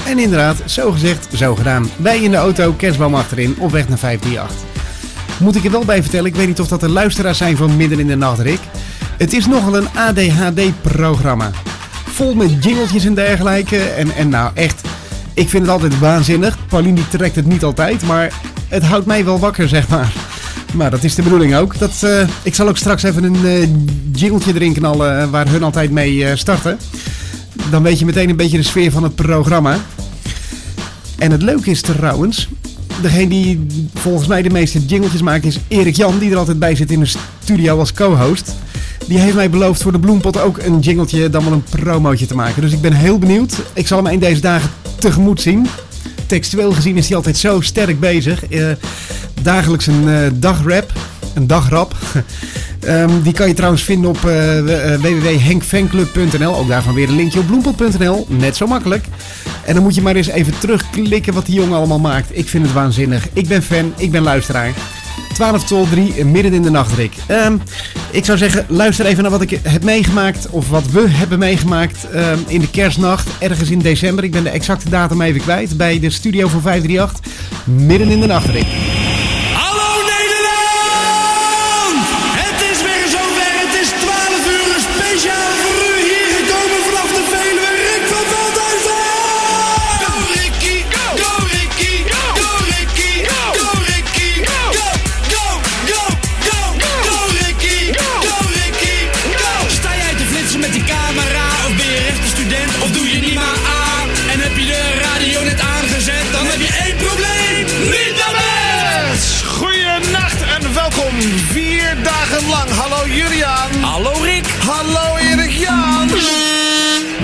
En 0.05 0.19
inderdaad, 0.19 0.61
zo 0.65 0.91
gezegd, 0.91 1.27
zo 1.35 1.55
gedaan. 1.55 1.89
Wij 1.97 2.19
in 2.19 2.31
de 2.31 2.37
auto, 2.37 2.71
kerstboom 2.71 3.15
achterin, 3.15 3.55
op 3.59 3.71
weg 3.71 3.89
naar 3.89 3.97
538. 3.97 4.67
Moet 5.39 5.55
ik 5.55 5.65
er 5.65 5.71
wel 5.71 5.85
bij 5.85 6.01
vertellen, 6.01 6.25
ik 6.25 6.35
weet 6.35 6.47
niet 6.47 6.59
of 6.59 6.67
dat 6.67 6.79
de 6.79 6.89
luisteraars 6.89 7.37
zijn 7.37 7.57
van 7.57 7.77
Midden 7.77 7.99
in 7.99 8.07
de 8.07 8.15
Nacht, 8.15 8.39
Rick. 8.39 8.59
Het 9.19 9.33
is 9.33 9.47
nogal 9.47 9.77
een 9.77 9.87
ADHD-programma. 9.95 11.51
Vol 12.09 12.35
met 12.35 12.63
jingletjes 12.63 13.05
en 13.05 13.13
dergelijke. 13.13 13.77
En, 13.77 14.15
en 14.15 14.29
nou 14.29 14.51
echt, 14.53 14.81
ik 15.33 15.49
vind 15.49 15.63
het 15.63 15.71
altijd 15.71 15.99
waanzinnig. 15.99 16.57
Pauline 16.67 17.07
trekt 17.07 17.35
het 17.35 17.45
niet 17.45 17.63
altijd, 17.63 18.03
maar 18.03 18.33
het 18.67 18.83
houdt 18.83 19.05
mij 19.05 19.25
wel 19.25 19.39
wakker, 19.39 19.67
zeg 19.67 19.87
maar. 19.87 20.13
Maar 20.73 20.91
dat 20.91 21.03
is 21.03 21.15
de 21.15 21.21
bedoeling 21.21 21.55
ook. 21.55 21.77
Dat, 21.77 22.01
uh, 22.03 22.27
ik 22.43 22.55
zal 22.55 22.67
ook 22.67 22.77
straks 22.77 23.03
even 23.03 23.23
een 23.23 23.45
uh, 23.45 23.67
jingletje 24.11 24.53
erin 24.53 24.73
knallen 24.73 25.31
waar 25.31 25.49
hun 25.49 25.63
altijd 25.63 25.91
mee 25.91 26.35
starten. 26.35 26.79
Dan 27.69 27.83
weet 27.83 27.99
je 27.99 28.05
meteen 28.05 28.29
een 28.29 28.35
beetje 28.35 28.57
de 28.57 28.63
sfeer 28.63 28.91
van 28.91 29.03
het 29.03 29.15
programma. 29.15 29.77
En 31.17 31.31
het 31.31 31.41
leuke 31.41 31.69
is 31.69 31.81
trouwens, 31.81 32.47
degene 33.01 33.27
die 33.27 33.65
volgens 33.93 34.27
mij 34.27 34.41
de 34.41 34.49
meeste 34.49 34.85
jingletjes 34.85 35.21
maakt 35.21 35.45
is 35.45 35.59
Erik 35.67 35.95
Jan, 35.95 36.19
die 36.19 36.31
er 36.31 36.37
altijd 36.37 36.59
bij 36.59 36.75
zit 36.75 36.91
in 36.91 36.99
de 36.99 37.11
studio 37.43 37.79
als 37.79 37.93
co-host. 37.93 38.55
Die 39.09 39.19
heeft 39.19 39.35
mij 39.35 39.49
beloofd 39.49 39.81
voor 39.81 39.91
de 39.91 39.99
Bloempot 39.99 40.41
ook 40.41 40.57
een 40.57 40.79
jingletje, 40.79 41.29
dan 41.29 41.43
wel 41.43 41.53
een 41.53 41.63
promootje 41.63 42.25
te 42.25 42.35
maken. 42.35 42.61
Dus 42.61 42.71
ik 42.71 42.81
ben 42.81 42.93
heel 42.93 43.19
benieuwd. 43.19 43.53
Ik 43.73 43.87
zal 43.87 44.03
hem 44.03 44.13
een 44.13 44.19
deze 44.19 44.41
dagen 44.41 44.69
tegemoet 44.99 45.41
zien. 45.41 45.67
Textueel 46.25 46.71
gezien 46.71 46.97
is 46.97 47.07
hij 47.07 47.15
altijd 47.15 47.37
zo 47.37 47.61
sterk 47.61 47.99
bezig. 47.99 48.49
Uh, 48.49 48.71
dagelijks 49.41 49.87
een 49.87 50.03
uh, 50.07 50.27
dagrap, 50.33 50.91
een 51.33 51.47
dagrap. 51.47 51.95
Um, 52.87 53.21
die 53.25 53.33
kan 53.33 53.47
je 53.47 53.53
trouwens 53.53 53.83
vinden 53.83 54.09
op 54.09 54.17
uh, 54.17 54.59
www.henkfanclub.nl. 55.01 56.55
Ook 56.55 56.67
daarvan 56.67 56.93
weer 56.93 57.09
een 57.09 57.15
linkje 57.15 57.39
op 57.39 57.47
bloempot.nl. 57.47 58.25
Net 58.29 58.55
zo 58.55 58.67
makkelijk. 58.67 59.05
En 59.65 59.73
dan 59.73 59.83
moet 59.83 59.95
je 59.95 60.01
maar 60.01 60.15
eens 60.15 60.27
even 60.27 60.59
terugklikken 60.59 61.33
wat 61.33 61.45
die 61.45 61.55
jongen 61.55 61.77
allemaal 61.77 61.99
maakt. 61.99 62.37
Ik 62.37 62.47
vind 62.47 62.65
het 62.65 62.73
waanzinnig. 62.73 63.27
Ik 63.33 63.47
ben 63.47 63.63
fan, 63.63 63.93
ik 63.97 64.11
ben 64.11 64.21
luisteraar. 64.21 64.73
12 65.39 65.63
tot 65.63 65.89
3, 65.89 66.25
midden 66.25 66.53
in 66.53 66.61
de 66.61 66.69
nacht, 66.69 66.93
Rick. 66.93 67.13
Um, 67.31 67.61
ik 68.11 68.25
zou 68.25 68.37
zeggen, 68.37 68.65
luister 68.67 69.05
even 69.05 69.21
naar 69.21 69.31
wat 69.31 69.41
ik 69.41 69.59
heb 69.63 69.83
meegemaakt. 69.83 70.49
Of 70.49 70.69
wat 70.69 70.91
we 70.91 71.05
hebben 71.07 71.39
meegemaakt 71.39 72.07
um, 72.15 72.43
in 72.47 72.59
de 72.59 72.69
kerstnacht. 72.69 73.29
Ergens 73.39 73.69
in 73.69 73.79
december. 73.79 74.23
Ik 74.23 74.31
ben 74.31 74.43
de 74.43 74.49
exacte 74.49 74.89
datum 74.89 75.21
even 75.21 75.41
kwijt. 75.41 75.77
Bij 75.77 75.99
de 75.99 76.09
studio 76.09 76.47
van 76.47 76.61
538. 76.61 77.19
Midden 77.65 78.09
in 78.09 78.19
de 78.19 78.27
nacht, 78.27 78.45
Rick. 78.45 79.08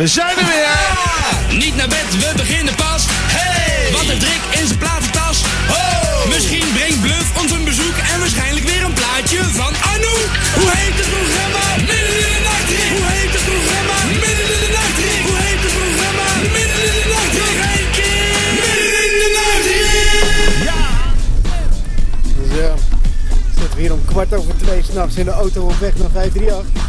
We 0.06 0.12
zijn 0.12 0.38
er 0.38 0.48
weer! 0.54 0.78
Niet 1.64 1.76
naar 1.76 1.88
bed, 1.88 2.10
we 2.24 2.32
beginnen 2.36 2.76
pas. 2.76 3.02
Hey! 3.38 3.92
Wat 3.92 4.08
een 4.14 4.20
trick 4.26 4.44
in 4.60 4.66
zijn 4.68 4.80
platentas? 4.80 5.38
Oh! 5.70 6.28
Misschien 6.34 6.68
brengt 6.78 7.02
Bluff 7.02 7.28
ons 7.42 7.52
een 7.52 7.66
bezoek 7.72 7.98
en 8.12 8.20
waarschijnlijk 8.20 8.66
weer 8.72 8.84
een 8.88 8.98
plaatje 9.02 9.40
van 9.60 9.74
Anouk. 9.94 10.32
Hoe 10.60 10.70
heet 10.78 10.98
het 11.02 11.10
programma? 11.16 11.64
Midden 11.90 12.18
in 12.26 12.32
de 12.36 12.42
nacht, 12.50 12.68
Rick. 12.76 12.92
Hoe 12.96 13.08
heet 13.16 13.34
het 13.38 13.46
programma? 13.52 13.96
Midden 14.24 14.48
in 14.56 14.62
de 14.66 14.72
nacht, 14.78 14.98
Rick. 15.06 15.24
Hoe 15.28 15.40
heet 15.46 15.62
het 15.66 15.74
programma? 15.80 16.26
Midden 16.56 16.82
in 16.90 16.96
de 17.00 17.06
nacht, 17.14 17.34
Rick. 17.40 17.56
Nog 17.60 17.68
één 17.76 17.90
keer! 17.98 18.50
Midden 18.62 18.92
in 19.08 19.16
de 19.24 19.30
nacht, 19.40 19.66
Rick. 19.72 19.94
Ja! 20.70 20.82
Zo, 22.56 22.68
het 23.64 23.74
zit 23.78 23.92
om 23.98 24.04
kwart 24.12 24.32
over 24.40 24.54
twee 24.64 24.82
s'nachts 24.88 25.16
in 25.22 25.26
de 25.30 25.36
auto 25.44 25.60
op 25.72 25.78
weg 25.86 25.94
naar 26.02 26.14
538. 26.14 26.84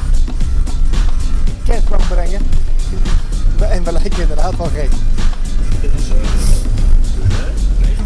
Kerstboom 1.66 2.06
brengen. 2.14 2.65
En 3.76 3.84
we 3.84 3.92
lijken 3.92 4.20
inderdaad 4.20 4.56
wel 4.56 4.70
gek. 4.74 4.90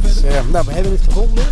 Dus, 0.02 0.22
nou, 0.50 0.66
we 0.66 0.72
hebben 0.72 0.92
het 0.92 1.00
gevonden. 1.04 1.44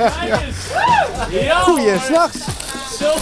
Ja, 0.00 1.58
Goeie, 1.60 1.98
s'nachts. 1.98 2.38
Zo! 2.98 3.14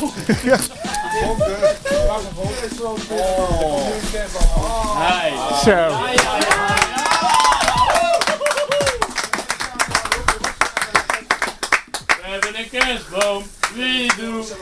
Hey. 4.96 5.32
Zo. 5.64 5.70
Ja, 5.70 5.88
hebben 12.22 12.58
een 12.58 12.68
kerstboom. 12.70 13.42
Wie 13.74 14.12
doet? 14.16 14.54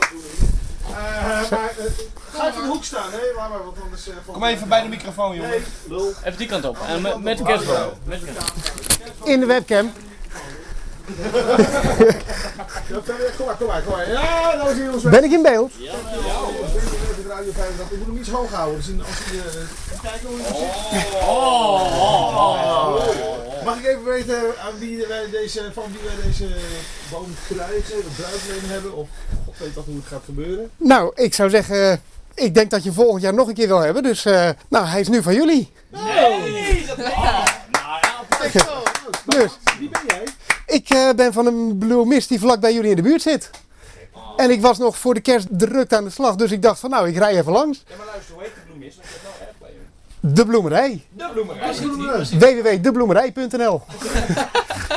Ga 0.93 1.67
even 2.47 2.53
in 2.55 2.61
de 2.61 2.67
hoek 2.67 2.83
staan, 2.83 3.11
hè? 3.11 3.17
Laat 3.35 3.49
maar, 3.49 3.63
want 3.63 3.77
anders... 3.83 4.09
Kom 4.31 4.43
even 4.43 4.67
bij 4.67 4.81
de 4.81 4.87
microfoon, 4.87 5.35
jongen. 5.35 5.63
Even 6.23 6.37
die 6.37 6.47
kant 6.47 6.65
op. 6.65 6.77
En 6.87 7.01
met, 7.01 7.21
met 7.21 7.37
de 7.37 7.43
kerstboom. 7.43 7.89
Met 8.03 8.19
de 8.19 8.25
kerstboom. 8.25 9.27
In 9.27 9.39
de 9.39 9.45
webcam. 9.45 9.91
Kom 13.37 13.45
maar, 13.45 13.55
kom 13.57 13.67
maar, 13.67 13.81
kom 13.81 13.93
maar. 13.93 14.11
Ja, 14.11 14.55
nou 14.55 14.71
is 14.71 14.77
hij 14.77 14.89
ons 14.89 15.03
Ben 15.03 15.23
ik 15.23 15.31
in 15.31 15.41
beeld? 15.41 15.71
Radio 17.27 17.51
5. 17.51 17.69
Ik 17.91 17.97
moet 17.97 18.07
hem 18.07 18.17
iets 18.17 18.29
hoog 18.29 18.51
houden. 18.51 18.77
Dus 18.77 19.05
als 19.05 19.15
hij... 19.23 19.37
eh, 19.37 20.01
kijken 20.01 20.27
hoe 20.27 20.37
hij 20.41 20.55
zit. 20.55 21.13
Oh, 21.13 21.81
oh, 22.01 22.37
oh. 22.37 23.65
Mag 23.65 23.77
ik 23.77 23.85
even 23.85 24.03
weten 24.03 24.37
aan 24.37 24.79
wie 24.79 25.05
wij 25.07 25.29
deze, 25.31 25.69
van 25.73 25.83
wie 25.91 26.01
wij 26.05 26.15
deze 26.31 26.47
boom 27.11 27.35
krijgen, 27.47 27.97
of 27.97 28.15
bruidleen 28.15 28.69
hebben, 28.71 28.95
of 28.95 29.07
god 29.45 29.57
weet 29.57 29.73
wat 29.73 29.85
hoe 29.85 29.95
het 29.95 30.05
gaat 30.07 30.21
gebeuren? 30.25 30.71
Nou, 30.77 31.11
ik 31.15 31.33
zou 31.33 31.49
zeggen, 31.49 32.01
ik 32.33 32.53
denk 32.53 32.69
dat 32.71 32.83
je 32.83 32.91
volgend 32.91 33.21
jaar 33.21 33.33
nog 33.33 33.47
een 33.47 33.53
keer 33.53 33.67
wil 33.67 33.79
hebben. 33.79 34.03
Dus, 34.03 34.25
eh, 34.25 34.49
nou, 34.67 34.85
hij 34.85 34.99
is 34.99 35.07
nu 35.07 35.21
van 35.23 35.33
jullie. 35.33 35.71
Nee! 35.89 36.85
Dat 36.87 36.97
oh, 36.97 37.45
nou 37.71 37.99
ja. 38.01 38.15
Dus, 39.25 39.51
Wie 39.79 39.89
ben 39.89 40.01
jij? 40.07 40.23
Ik 40.67 40.89
eh, 40.89 41.09
ben 41.15 41.33
van 41.33 41.45
een 41.45 41.77
Blue 41.77 42.05
Mist 42.05 42.29
die 42.29 42.39
vlak 42.39 42.59
bij 42.59 42.73
jullie 42.73 42.89
in 42.89 42.95
de 42.95 43.01
buurt 43.01 43.21
zit. 43.21 43.49
En 44.37 44.49
ik 44.49 44.61
was 44.61 44.77
nog 44.77 44.97
voor 44.97 45.13
de 45.13 45.21
kerst 45.21 45.47
druk 45.49 45.93
aan 45.93 46.03
de 46.03 46.09
slag, 46.09 46.35
dus 46.35 46.51
ik 46.51 46.61
dacht 46.61 46.79
van 46.79 46.89
nou, 46.89 47.07
ik 47.07 47.17
rij 47.17 47.37
even 47.37 47.51
langs. 47.51 47.83
Ja, 47.87 47.95
maar 47.97 48.05
luister, 48.05 48.33
hoe 48.33 48.43
heet 48.43 48.51
de 48.79 48.85
je 48.85 48.85
erg 48.85 49.57
bij 49.59 49.69
je. 49.69 50.33
De 50.33 50.45
Bloemerij. 50.45 51.05
De 51.09 51.29
bloemerij. 51.33 51.73
www.debloemerij.nl 52.23 53.81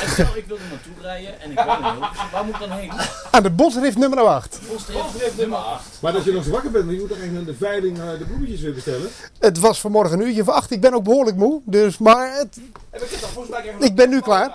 Stel, 0.07 0.27
ik 0.37 0.45
wil 0.47 0.57
er 0.57 0.62
naartoe 0.71 0.93
rijden 1.00 1.41
en 1.41 1.50
ik 1.50 1.59
woon 1.59 1.79
in 1.79 1.85
Hilversum. 1.85 2.31
Waar 2.33 2.45
moet 2.45 2.55
ik 2.55 2.61
dan 2.61 2.71
heen? 2.71 2.93
Aan 3.31 3.43
de 3.43 3.50
Bosrift 3.50 3.99
nummer 3.99 4.21
8. 4.21 4.61
Postdrift 4.69 5.37
nummer 5.37 5.59
8. 5.59 5.85
Maar 6.00 6.12
dat 6.12 6.25
je 6.25 6.33
nog 6.33 6.45
zo 6.45 6.50
wakker 6.50 6.71
bent, 6.71 6.85
want 6.85 6.97
je 6.97 7.00
moet 7.00 7.11
toch 7.11 7.19
eigenlijk 7.19 7.47
naar 7.47 7.57
de 7.57 7.65
veiling 7.65 7.99
eh, 7.99 8.19
de 8.19 8.25
bloemetjes 8.25 8.61
weer 8.61 8.75
bestellen? 8.75 9.11
Het 9.39 9.59
was 9.59 9.81
vanmorgen 9.81 10.21
een 10.21 10.27
uurtje 10.27 10.45
voor 10.45 10.53
8. 10.53 10.71
Ik 10.71 10.81
ben 10.81 10.95
ook 10.95 11.05
behoorlijk 11.05 11.37
moe, 11.37 11.61
dus, 11.65 11.99
maar 11.99 12.37
het, 12.37 12.59
Heb 12.91 13.03
ik 13.03 13.11
het 13.11 13.21
dan 13.21 13.31
volgens 13.31 13.55
mij 13.55 13.69
even 13.69 13.81
ik 13.81 13.95
ben 13.95 14.11
nu 14.11 14.21
klaar. 14.21 14.55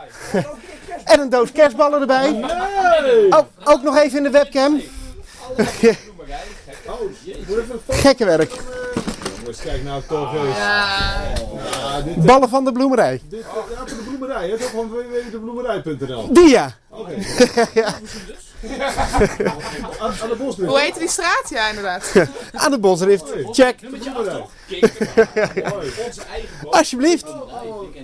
En 1.06 1.20
een 1.20 1.30
doos 1.30 1.52
kerstballen 1.52 2.02
erbij. 2.02 2.46
Oh, 3.30 3.40
ook 3.64 3.82
nog 3.82 3.98
even 3.98 4.18
in 4.18 4.24
de 4.24 4.30
webcam. 4.30 4.82
Oh, 5.58 5.66
foto. 7.68 8.00
Gekke 8.02 8.26
werk. 8.26 8.52
Jongens, 9.38 9.62
kijk 9.62 9.84
nou 9.84 10.02
toch 10.08 10.34
eens. 10.34 10.58
Ja, 10.58 12.02
dit, 12.02 12.26
Ballen 12.26 12.50
van 12.50 12.64
de 12.64 12.72
bloemerij. 12.72 13.22
dit, 13.30 13.40
ja, 13.40 13.78
voor 13.78 13.86
de 13.88 14.04
bloemerij, 14.08 14.44
hè? 14.44 14.50
Dat 14.50 14.60
is 14.60 14.66
ook 14.66 14.72
van 14.72 14.90
www.debloemerij.nl. 14.90 16.34
Die 16.34 16.50
ja. 16.58 16.76
Oké. 16.90 17.12
Aan, 20.00 20.14
aan 20.22 20.30
de 20.30 20.36
bosdeur. 20.38 20.68
Hoe 20.68 20.80
heet 20.80 21.00
die 21.00 21.10
straat? 21.10 21.46
Ja, 21.50 21.70
inderdaad. 21.70 22.12
Aan 22.64 22.72
de 22.72 22.80
Bosrift. 22.80 23.24
Check. 23.52 23.80
Alsjeblieft. 26.70 27.26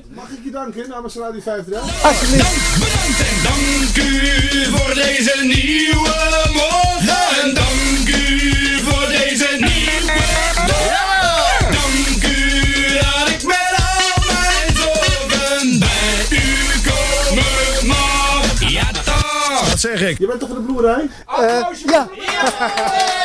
Mag 0.10 0.30
ik 0.30 0.40
je 0.44 0.52
danken 0.52 0.90
namens 0.90 1.16
Radio 1.16 1.42
5 1.42 1.66
Alsjeblieft. 2.04 2.80
Bedankt 2.80 3.20
en 3.20 3.44
dank 3.44 3.96
u 4.08 4.66
voor 4.66 4.94
deze 4.94 5.40
nieuwe 5.44 6.50
morgen. 6.54 7.42
En 7.42 7.54
dank 7.54 8.08
u 8.08 8.21
zeg 19.82 20.02
ik. 20.02 20.20
Je 20.20 20.28
bent 20.28 20.40
toch 20.40 20.50
van 20.50 20.58
de 20.58 20.64
bloemerij? 20.64 21.10
Eh, 21.28 21.66
ja. 21.86 22.08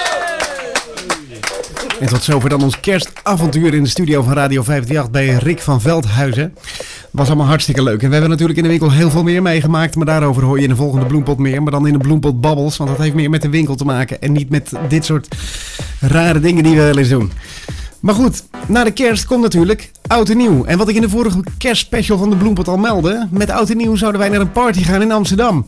En 2.00 2.06
tot 2.08 2.22
zover 2.22 2.48
dan 2.48 2.62
ons 2.62 2.80
kerstavontuur 2.80 3.74
in 3.74 3.82
de 3.82 3.88
studio 3.88 4.22
van 4.22 4.32
Radio 4.32 4.62
538 4.62 5.10
bij 5.10 5.44
Rick 5.48 5.60
van 5.60 5.80
Veldhuizen. 5.80 6.54
Was 7.10 7.26
allemaal 7.26 7.46
hartstikke 7.46 7.82
leuk. 7.82 8.02
En 8.02 8.06
we 8.06 8.12
hebben 8.12 8.30
natuurlijk 8.30 8.58
in 8.58 8.64
de 8.64 8.70
winkel 8.70 8.92
heel 8.92 9.10
veel 9.10 9.22
meer 9.22 9.42
meegemaakt. 9.42 9.94
Maar 9.94 10.06
daarover 10.06 10.42
hoor 10.42 10.56
je 10.56 10.62
in 10.62 10.68
de 10.68 10.76
volgende 10.76 11.06
bloempot 11.06 11.38
meer. 11.38 11.62
Maar 11.62 11.72
dan 11.72 11.86
in 11.86 11.92
de 11.92 11.98
bloempot 11.98 12.40
babbels. 12.40 12.76
Want 12.76 12.90
dat 12.90 12.98
heeft 12.98 13.14
meer 13.14 13.30
met 13.30 13.42
de 13.42 13.48
winkel 13.48 13.74
te 13.74 13.84
maken. 13.84 14.20
En 14.20 14.32
niet 14.32 14.50
met 14.50 14.72
dit 14.88 15.04
soort 15.04 15.36
rare 16.00 16.40
dingen 16.40 16.62
die 16.62 16.76
we 16.76 16.82
wel 16.82 16.98
eens 16.98 17.08
doen. 17.08 17.32
Maar 18.00 18.14
goed, 18.14 18.42
na 18.66 18.84
de 18.84 18.90
kerst 18.90 19.26
komt 19.26 19.42
natuurlijk 19.42 19.90
oud 20.06 20.28
en 20.28 20.36
nieuw. 20.36 20.64
En 20.64 20.78
wat 20.78 20.88
ik 20.88 20.94
in 20.94 21.00
de 21.00 21.08
vorige 21.08 21.40
kerstspecial 21.58 22.18
van 22.18 22.30
de 22.30 22.36
Bloempot 22.36 22.68
al 22.68 22.76
meldde. 22.76 23.28
Met 23.30 23.50
oud 23.50 23.70
en 23.70 23.76
nieuw 23.76 23.96
zouden 23.96 24.20
wij 24.20 24.30
naar 24.30 24.40
een 24.40 24.52
party 24.52 24.82
gaan 24.82 25.02
in 25.02 25.12
Amsterdam. 25.12 25.66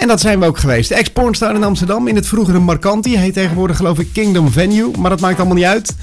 En 0.00 0.08
dat 0.08 0.20
zijn 0.20 0.40
we 0.40 0.46
ook 0.46 0.58
geweest. 0.58 0.88
De 0.88 0.94
Ex-Pornstar 0.94 1.54
in 1.54 1.64
Amsterdam 1.64 2.08
in 2.08 2.14
het 2.14 2.26
vroegere 2.26 2.58
Marcanti. 2.58 3.18
Heet 3.18 3.34
tegenwoordig 3.34 3.76
geloof 3.76 3.98
ik 3.98 4.12
Kingdom 4.12 4.50
Venue. 4.50 4.90
Maar 4.98 5.10
dat 5.10 5.20
maakt 5.20 5.38
allemaal 5.38 5.56
niet 5.56 5.64
uit. 5.64 5.96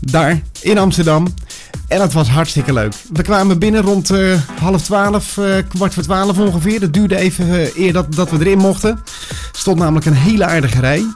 Daar 0.00 0.40
in 0.60 0.78
Amsterdam. 0.78 1.26
En 1.88 1.98
dat 1.98 2.12
was 2.12 2.28
hartstikke 2.28 2.72
leuk. 2.72 2.92
We 3.12 3.22
kwamen 3.22 3.58
binnen 3.58 3.82
rond 3.82 4.10
eh, 4.10 4.34
half 4.60 4.82
twaalf, 4.82 5.38
eh, 5.38 5.44
kwart 5.68 5.94
voor 5.94 6.02
twaalf 6.02 6.38
ongeveer. 6.38 6.80
Dat 6.80 6.92
duurde 6.92 7.16
even 7.16 7.50
eh, 7.50 7.76
eer 7.76 7.92
dat, 7.92 8.14
dat 8.14 8.30
we 8.30 8.38
erin 8.38 8.58
mochten. 8.58 9.02
Stond 9.52 9.78
namelijk 9.78 10.06
een 10.06 10.14
hele 10.14 10.44
aardige 10.44 10.80
rij. 10.80 11.06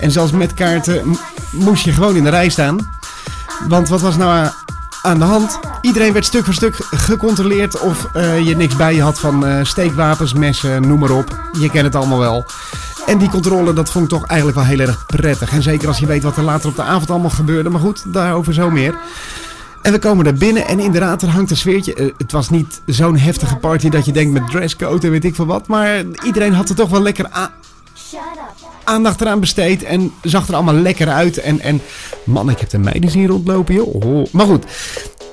En 0.00 0.10
zelfs 0.10 0.32
met 0.32 0.54
kaarten 0.54 1.16
moest 1.52 1.84
je 1.84 1.92
gewoon 1.92 2.16
in 2.16 2.24
de 2.24 2.30
rij 2.30 2.48
staan. 2.48 2.88
Want 3.68 3.88
wat 3.88 4.00
was 4.00 4.16
nou 4.16 4.48
aan 5.06 5.18
de 5.18 5.24
hand? 5.24 5.58
Iedereen 5.80 6.12
werd 6.12 6.24
stuk 6.24 6.44
voor 6.44 6.54
stuk 6.54 6.74
gecontroleerd 6.90 7.80
of 7.80 8.08
eh, 8.12 8.46
je 8.46 8.56
niks 8.56 8.76
bij 8.76 8.94
je 8.94 9.02
had 9.02 9.18
van 9.20 9.46
eh, 9.46 9.64
steekwapens, 9.64 10.32
messen, 10.32 10.86
noem 10.88 10.98
maar 10.98 11.10
op. 11.10 11.38
Je 11.60 11.70
kent 11.70 11.84
het 11.84 11.94
allemaal 11.94 12.18
wel. 12.18 12.44
En 13.06 13.18
die 13.18 13.28
controle, 13.28 13.72
dat 13.72 13.90
vond 13.90 14.04
ik 14.04 14.10
toch 14.10 14.26
eigenlijk 14.26 14.58
wel 14.58 14.66
heel 14.68 14.78
erg 14.80 15.06
prettig. 15.06 15.50
En 15.52 15.62
zeker 15.62 15.88
als 15.88 15.98
je 15.98 16.06
weet 16.06 16.22
wat 16.22 16.36
er 16.36 16.42
later 16.42 16.68
op 16.68 16.76
de 16.76 16.82
avond 16.82 17.10
allemaal 17.10 17.30
gebeurde. 17.30 17.70
Maar 17.70 17.80
goed, 17.80 18.02
daarover 18.12 18.54
zo 18.54 18.70
meer. 18.70 18.94
En 19.82 19.92
we 19.92 19.98
komen 19.98 20.24
daar 20.24 20.34
binnen 20.34 20.66
en 20.66 20.78
inderdaad, 20.78 21.22
er 21.22 21.28
hangt 21.28 21.50
een 21.50 21.56
sfeertje. 21.56 21.94
Eh, 21.94 22.10
het 22.18 22.32
was 22.32 22.50
niet 22.50 22.80
zo'n 22.86 23.16
heftige 23.18 23.56
party 23.56 23.88
dat 23.88 24.04
je 24.04 24.12
denkt 24.12 24.32
met 24.32 24.50
dresscode 24.50 25.06
en 25.06 25.12
weet 25.12 25.24
ik 25.24 25.34
veel 25.34 25.46
wat. 25.46 25.66
Maar 25.66 26.02
iedereen 26.24 26.54
had 26.54 26.68
er 26.68 26.74
toch 26.74 26.90
wel 26.90 27.02
lekker 27.02 27.26
a- 27.36 27.52
aandacht 28.86 29.20
eraan 29.20 29.40
besteed 29.40 29.82
en 29.82 30.12
zag 30.22 30.48
er 30.48 30.54
allemaal 30.54 30.74
lekker 30.74 31.08
uit. 31.08 31.38
En, 31.38 31.60
en 31.60 31.80
man, 32.24 32.50
ik 32.50 32.58
heb 32.58 32.70
de 32.70 32.78
meiden 32.78 33.10
zien 33.10 33.26
rondlopen, 33.26 33.74
joh. 33.74 33.94
Oh, 33.94 34.26
Maar 34.32 34.46
goed. 34.46 34.64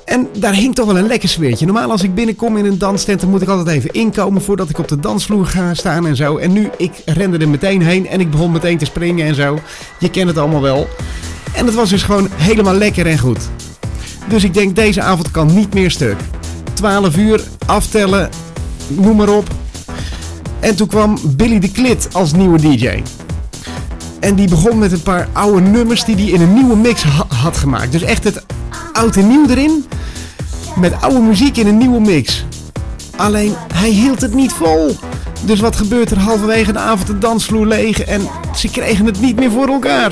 En 0.05 0.27
daar 0.37 0.53
hing 0.53 0.75
toch 0.75 0.85
wel 0.85 0.97
een 0.97 1.07
lekker 1.07 1.29
sfeertje. 1.29 1.65
Normaal 1.65 1.91
als 1.91 2.03
ik 2.03 2.15
binnenkom 2.15 2.57
in 2.57 2.65
een 2.65 2.77
danstent, 2.77 3.19
dan 3.21 3.29
moet 3.29 3.41
ik 3.41 3.47
altijd 3.47 3.77
even 3.77 3.91
inkomen 3.91 4.41
voordat 4.41 4.69
ik 4.69 4.77
op 4.77 4.87
de 4.87 4.99
dansvloer 4.99 5.45
ga 5.45 5.73
staan 5.73 6.07
en 6.07 6.15
zo. 6.15 6.37
En 6.37 6.53
nu, 6.53 6.69
ik 6.77 6.91
rende 7.05 7.37
er 7.37 7.49
meteen 7.49 7.81
heen 7.81 8.07
en 8.07 8.19
ik 8.19 8.31
begon 8.31 8.51
meteen 8.51 8.77
te 8.77 8.85
springen 8.85 9.27
en 9.27 9.35
zo. 9.35 9.59
Je 9.99 10.09
kent 10.09 10.27
het 10.27 10.37
allemaal 10.37 10.61
wel. 10.61 10.87
En 11.55 11.65
het 11.65 11.75
was 11.75 11.89
dus 11.89 12.03
gewoon 12.03 12.29
helemaal 12.31 12.73
lekker 12.73 13.07
en 13.07 13.19
goed. 13.19 13.49
Dus 14.29 14.43
ik 14.43 14.53
denk, 14.53 14.75
deze 14.75 15.01
avond 15.01 15.31
kan 15.31 15.53
niet 15.53 15.73
meer 15.73 15.91
stuk. 15.91 16.17
12 16.73 17.17
uur, 17.17 17.43
aftellen, 17.65 18.29
noem 18.87 19.15
maar 19.15 19.29
op. 19.29 19.47
En 20.59 20.75
toen 20.75 20.87
kwam 20.87 21.17
Billy 21.23 21.59
de 21.59 21.71
Klit 21.71 22.07
als 22.11 22.33
nieuwe 22.33 22.59
DJ. 22.59 23.01
En 24.23 24.35
die 24.35 24.47
begon 24.47 24.77
met 24.77 24.91
een 24.91 25.01
paar 25.01 25.27
oude 25.33 25.61
nummers 25.61 26.03
die 26.03 26.15
hij 26.15 26.25
in 26.25 26.41
een 26.41 26.53
nieuwe 26.53 26.75
mix 26.75 27.03
ha- 27.03 27.25
had 27.35 27.57
gemaakt. 27.57 27.91
Dus 27.91 28.01
echt 28.01 28.23
het 28.23 28.45
oud 28.93 29.15
en 29.15 29.27
nieuw 29.27 29.47
erin. 29.49 29.85
Met 30.75 30.93
oude 31.01 31.19
muziek 31.19 31.57
in 31.57 31.67
een 31.67 31.77
nieuwe 31.77 31.99
mix. 31.99 32.45
Alleen 33.15 33.53
hij 33.73 33.89
hield 33.89 34.21
het 34.21 34.33
niet 34.33 34.51
vol. 34.51 34.95
Dus 35.41 35.59
wat 35.59 35.75
gebeurt 35.75 36.11
er 36.11 36.19
halverwege 36.19 36.71
de 36.71 36.79
avond 36.79 37.07
de 37.07 37.17
dansvloer 37.17 37.65
leeg 37.67 38.01
en 38.03 38.21
ze 38.55 38.69
kregen 38.69 39.05
het 39.05 39.21
niet 39.21 39.35
meer 39.35 39.51
voor 39.51 39.67
elkaar. 39.67 40.11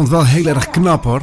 Vond 0.00 0.12
wel 0.12 0.24
heel 0.24 0.46
erg 0.46 0.70
knap 0.70 1.04
hoor. 1.04 1.22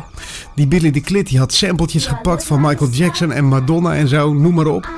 Die 0.55 0.67
Billy 0.67 0.91
de 0.91 1.01
Klit 1.01 1.27
die 1.27 1.39
had 1.39 1.53
sampletjes 1.53 2.05
gepakt 2.05 2.43
van 2.43 2.61
Michael 2.61 2.89
Jackson 2.89 3.31
en 3.31 3.45
Madonna 3.45 3.95
en 3.95 4.07
zo, 4.07 4.33
noem 4.33 4.53
maar 4.53 4.65
op. 4.65 4.89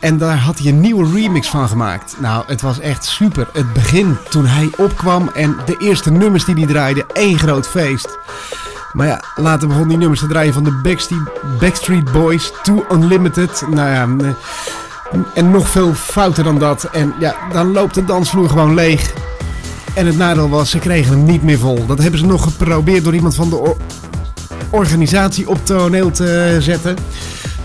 En 0.00 0.18
daar 0.18 0.36
had 0.36 0.58
hij 0.58 0.68
een 0.68 0.80
nieuwe 0.80 1.12
remix 1.12 1.48
van 1.48 1.68
gemaakt. 1.68 2.16
Nou, 2.20 2.44
het 2.46 2.60
was 2.60 2.80
echt 2.80 3.04
super. 3.04 3.48
Het 3.52 3.72
begin 3.72 4.16
toen 4.30 4.46
hij 4.46 4.70
opkwam 4.76 5.28
en 5.28 5.56
de 5.66 5.76
eerste 5.78 6.10
nummers 6.10 6.44
die 6.44 6.54
hij 6.54 6.66
draaide, 6.66 7.06
één 7.12 7.38
groot 7.38 7.68
feest. 7.68 8.18
Maar 8.92 9.06
ja, 9.06 9.22
later 9.36 9.68
begon 9.68 9.88
die 9.88 9.98
nummers 9.98 10.20
te 10.20 10.26
draaien 10.26 10.52
van 10.52 10.64
de 10.64 10.80
Backstreet, 10.82 11.30
Backstreet 11.58 12.12
Boys, 12.12 12.52
Too 12.62 12.84
Unlimited. 12.92 13.64
Nou 13.70 13.88
ja, 13.88 14.08
eh, 14.26 15.20
en 15.34 15.50
nog 15.50 15.68
veel 15.68 15.94
fouter 15.94 16.44
dan 16.44 16.58
dat. 16.58 16.84
En 16.84 17.14
ja, 17.18 17.34
dan 17.52 17.72
loopt 17.72 17.94
de 17.94 18.04
dansvloer 18.04 18.48
gewoon 18.48 18.74
leeg. 18.74 19.12
En 19.94 20.06
het 20.06 20.16
nadeel 20.16 20.48
was, 20.48 20.70
ze 20.70 20.78
kregen 20.78 21.12
hem 21.12 21.24
niet 21.24 21.42
meer 21.42 21.58
vol. 21.58 21.86
Dat 21.86 21.98
hebben 21.98 22.20
ze 22.20 22.26
nog 22.26 22.42
geprobeerd 22.42 23.04
door 23.04 23.14
iemand 23.14 23.34
van 23.34 23.48
de 23.50 23.56
or- 23.56 23.76
organisatie 24.70 25.48
op 25.48 25.58
toneel 25.66 26.10
te 26.10 26.56
zetten. 26.60 26.96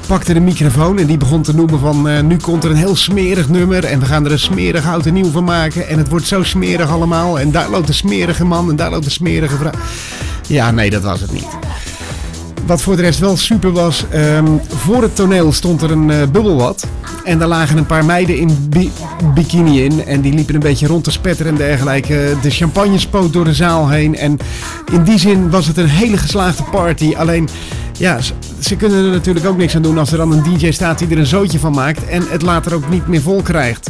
Pakte 0.07 0.33
de 0.33 0.39
microfoon 0.39 0.99
en 0.99 1.05
die 1.05 1.17
begon 1.17 1.41
te 1.41 1.55
noemen 1.55 1.79
van... 1.79 2.09
eh, 2.09 2.21
nu 2.21 2.37
komt 2.37 2.63
er 2.63 2.69
een 2.69 2.75
heel 2.75 2.95
smerig 2.95 3.49
nummer 3.49 3.83
en 3.83 3.99
we 3.99 4.05
gaan 4.05 4.25
er 4.25 4.31
een 4.31 4.39
smerig 4.39 4.87
oud 4.87 5.05
en 5.05 5.13
nieuw 5.13 5.31
van 5.31 5.43
maken. 5.43 5.87
En 5.87 5.97
het 5.97 6.09
wordt 6.09 6.25
zo 6.27 6.43
smerig 6.43 6.89
allemaal. 6.89 7.39
En 7.39 7.51
daar 7.51 7.69
loopt 7.69 7.87
een 7.87 7.93
smerige 7.93 8.45
man 8.45 8.69
en 8.69 8.75
daar 8.75 8.89
loopt 8.89 9.05
een 9.05 9.11
smerige 9.11 9.55
vrouw. 9.57 9.71
Ja, 10.47 10.71
nee, 10.71 10.89
dat 10.89 11.03
was 11.03 11.21
het 11.21 11.31
niet. 11.31 11.47
Wat 12.65 12.81
voor 12.81 12.95
de 12.95 13.01
rest 13.01 13.19
wel 13.19 13.37
super 13.37 13.71
was, 13.71 14.05
ehm, 14.09 14.45
voor 14.67 15.01
het 15.01 15.15
toneel 15.15 15.51
stond 15.53 15.81
er 15.81 15.91
een 15.91 16.09
eh, 16.11 16.17
bubbelbad. 16.17 16.87
En 17.23 17.39
daar 17.39 17.47
lagen 17.47 17.77
een 17.77 17.85
paar 17.85 18.05
meiden 18.05 18.37
in 18.37 18.67
bi- 18.69 18.91
bikini 19.33 19.83
in. 19.83 20.05
En 20.05 20.21
die 20.21 20.33
liepen 20.33 20.53
een 20.53 20.59
beetje 20.59 20.87
rond 20.87 21.03
te 21.03 21.11
spetteren 21.11 21.51
en 21.51 21.57
dergelijke. 21.57 22.35
De 22.41 22.49
champagne 22.49 22.99
spoot 22.99 23.33
door 23.33 23.43
de 23.45 23.53
zaal 23.53 23.89
heen. 23.89 24.15
En 24.15 24.37
in 24.91 25.03
die 25.03 25.19
zin 25.19 25.49
was 25.49 25.67
het 25.67 25.77
een 25.77 25.87
hele 25.89 26.17
geslaagde 26.17 26.63
party. 26.71 27.13
Alleen, 27.17 27.49
ja, 27.97 28.21
ze, 28.21 28.33
ze 28.59 28.75
kunnen 28.75 29.05
er 29.05 29.11
natuurlijk 29.11 29.45
ook 29.45 29.57
niks 29.57 29.75
aan 29.75 29.81
doen 29.81 29.97
als 29.97 30.11
er 30.11 30.17
dan 30.17 30.31
een 30.31 30.43
DJ 30.57 30.71
staat 30.71 30.99
die 30.99 31.07
er 31.09 31.17
een 31.17 31.25
zootje 31.25 31.59
van 31.59 31.73
maakt. 31.73 32.07
En 32.07 32.23
het 32.29 32.41
later 32.41 32.73
ook 32.73 32.89
niet 32.89 33.07
meer 33.07 33.21
vol 33.21 33.41
krijgt. 33.41 33.89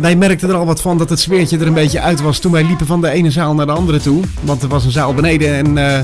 Wij 0.00 0.16
merkten 0.16 0.48
er 0.48 0.54
al 0.54 0.66
wat 0.66 0.80
van 0.80 0.98
dat 0.98 1.10
het 1.10 1.20
sfeertje 1.20 1.58
er 1.58 1.66
een 1.66 1.74
beetje 1.74 2.00
uit 2.00 2.20
was 2.20 2.38
toen 2.38 2.52
wij 2.52 2.64
liepen 2.64 2.86
van 2.86 3.00
de 3.00 3.10
ene 3.10 3.30
zaal 3.30 3.54
naar 3.54 3.66
de 3.66 3.72
andere 3.72 4.00
toe. 4.00 4.22
Want 4.40 4.62
er 4.62 4.68
was 4.68 4.84
een 4.84 4.90
zaal 4.90 5.14
beneden 5.14 5.54
en 5.54 5.78
eh, 5.78 6.00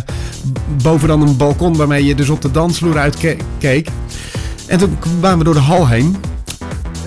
boven 0.83 1.09
dan 1.09 1.23
een 1.23 1.37
balkon 1.37 1.77
waarmee 1.77 2.05
je 2.05 2.15
dus 2.15 2.29
op 2.29 2.43
de 2.43 2.51
dansvloer 2.51 2.99
uitkeek. 2.99 3.89
En 4.67 4.79
toen 4.79 4.99
kwamen 4.99 5.39
we 5.39 5.45
door 5.45 5.55
de 5.55 5.61
hal 5.61 5.89
heen. 5.89 6.17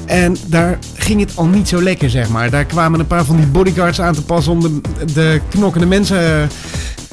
En 0.05 0.35
daar 0.47 0.79
ging 0.95 1.19
het 1.19 1.31
al 1.35 1.45
niet 1.45 1.67
zo 1.67 1.81
lekker, 1.81 2.09
zeg 2.09 2.29
maar. 2.29 2.49
Daar 2.49 2.65
kwamen 2.65 2.99
een 2.99 3.07
paar 3.07 3.25
van 3.25 3.35
die 3.35 3.45
bodyguards 3.45 4.01
aan 4.01 4.13
te 4.13 4.23
passen 4.23 4.51
om 4.51 4.59
de, 4.61 4.81
de 5.13 5.41
knokkende 5.49 5.85
mensen 5.87 6.19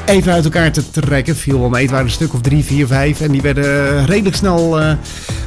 eh, 0.07 0.15
even 0.15 0.33
uit 0.33 0.45
elkaar 0.45 0.73
te 0.73 0.91
trekken. 0.91 1.37
Viel 1.37 1.61
wel 1.61 1.69
mee, 1.69 1.83
het 1.83 1.91
waren 1.91 2.07
een 2.07 2.13
stuk 2.13 2.35
of 2.35 2.41
drie, 2.41 2.65
vier, 2.65 2.87
vijf. 2.87 3.21
En 3.21 3.31
die 3.31 3.43
werden 3.43 4.07
redelijk 4.07 4.37
snel 4.37 4.81
eh, 4.81 4.93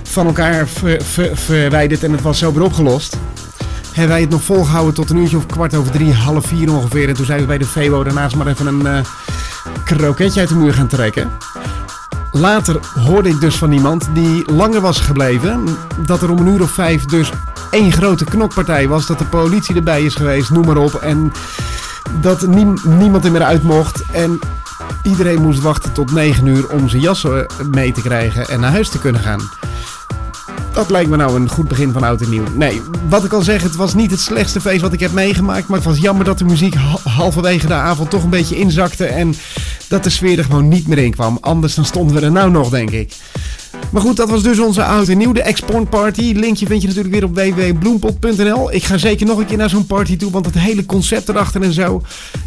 van 0.03 0.25
elkaar 0.25 0.67
ver- 0.67 1.03
ver- 1.03 1.37
verwijderd 1.37 2.03
en 2.03 2.11
het 2.11 2.21
was 2.21 2.37
zo 2.37 2.53
weer 2.53 2.63
opgelost. 2.63 3.17
Hebben 3.93 4.07
wij 4.11 4.21
het 4.21 4.29
nog 4.29 4.43
volgehouden 4.43 4.93
tot 4.93 5.09
een 5.09 5.17
uurtje 5.17 5.37
of 5.37 5.45
kwart 5.45 5.75
over 5.75 5.91
drie, 5.91 6.13
half 6.13 6.45
vier 6.45 6.71
ongeveer. 6.71 7.07
En 7.09 7.13
toen 7.15 7.25
zijn 7.25 7.39
we 7.39 7.45
bij 7.45 7.57
de 7.57 7.65
VO 7.65 8.03
daarnaast 8.03 8.35
maar 8.35 8.47
even 8.47 8.67
een 8.67 8.85
eh 8.87 8.99
kroketje 9.83 10.39
uit 10.39 10.49
de 10.49 10.55
muur 10.55 10.73
gaan 10.73 10.87
trekken. 10.87 11.29
Later 12.31 12.79
hoorde 12.99 13.29
ik 13.29 13.39
dus 13.41 13.55
van 13.55 13.71
iemand 13.71 14.07
die 14.13 14.51
langer 14.51 14.81
was 14.81 14.99
gebleven. 14.99 15.63
Dat 15.97 16.21
er 16.21 16.29
om 16.31 16.37
een 16.37 16.47
uur 16.47 16.61
of 16.61 16.71
vijf 16.71 17.05
dus 17.05 17.29
één 17.71 17.91
grote 17.91 18.23
knokpartij 18.23 18.87
was. 18.87 19.05
Dat 19.05 19.17
de 19.19 19.25
politie 19.25 19.75
erbij 19.75 20.03
is 20.03 20.15
geweest, 20.15 20.49
noem 20.49 20.65
maar 20.65 20.77
op. 20.77 20.93
En 20.95 21.31
dat 22.21 22.47
niem- 22.47 22.79
niemand 22.83 23.25
er 23.25 23.31
meer 23.31 23.43
uit 23.43 23.63
mocht. 23.63 24.03
En 24.11 24.39
iedereen 25.03 25.41
moest 25.41 25.61
wachten 25.61 25.91
tot 25.91 26.11
negen 26.11 26.45
uur 26.47 26.67
om 26.69 26.89
zijn 26.89 27.01
jassen 27.01 27.45
mee 27.71 27.91
te 27.91 28.01
krijgen 28.01 28.47
en 28.49 28.59
naar 28.59 28.71
huis 28.71 28.89
te 28.89 28.99
kunnen 28.99 29.21
gaan. 29.21 29.41
Dat 30.73 30.89
lijkt 30.89 31.09
me 31.09 31.15
nou 31.17 31.35
een 31.35 31.49
goed 31.49 31.67
begin 31.67 31.91
van 31.91 32.03
oud 32.03 32.21
en 32.21 32.29
nieuw. 32.29 32.43
Nee, 32.55 32.81
wat 33.09 33.23
ik 33.23 33.33
al 33.33 33.41
zeg, 33.41 33.61
het 33.63 33.75
was 33.75 33.93
niet 33.93 34.11
het 34.11 34.19
slechtste 34.19 34.61
feest 34.61 34.81
wat 34.81 34.93
ik 34.93 34.99
heb 34.99 35.11
meegemaakt. 35.11 35.67
Maar 35.67 35.77
het 35.77 35.87
was 35.87 35.97
jammer 35.97 36.25
dat 36.25 36.37
de 36.37 36.43
muziek 36.45 36.73
ha- 36.73 37.09
halverwege 37.11 37.67
de 37.67 37.73
avond 37.73 38.09
toch 38.09 38.23
een 38.23 38.29
beetje 38.29 38.55
inzakte. 38.55 39.05
En 39.05 39.33
dat 39.87 40.03
de 40.03 40.09
sfeer 40.09 40.37
er 40.37 40.43
gewoon 40.43 40.67
niet 40.67 40.87
meer 40.87 40.97
in 40.97 41.11
kwam. 41.11 41.37
Anders 41.41 41.75
dan 41.75 41.85
stonden 41.85 42.15
we 42.15 42.21
er 42.21 42.31
nou 42.31 42.51
nog, 42.51 42.69
denk 42.69 42.89
ik. 42.91 43.13
Maar 43.89 44.01
goed, 44.01 44.17
dat 44.17 44.29
was 44.29 44.43
dus 44.43 44.59
onze 44.59 44.83
oud 44.83 45.07
en 45.07 45.17
nieuw, 45.17 45.31
de 45.31 45.41
Export 45.41 45.89
Party. 45.89 46.33
Linkje 46.35 46.65
vind 46.65 46.81
je 46.81 46.87
natuurlijk 46.87 47.13
weer 47.15 47.23
op 47.23 47.35
www.bloempot.nl. 47.35 48.73
Ik 48.73 48.83
ga 48.83 48.97
zeker 48.97 49.25
nog 49.25 49.37
een 49.37 49.45
keer 49.45 49.57
naar 49.57 49.69
zo'n 49.69 49.85
party 49.85 50.17
toe, 50.17 50.31
want 50.31 50.45
het 50.45 50.59
hele 50.59 50.85
concept 50.85 51.29
erachter 51.29 51.61
en 51.61 51.73
zo. 51.73 52.01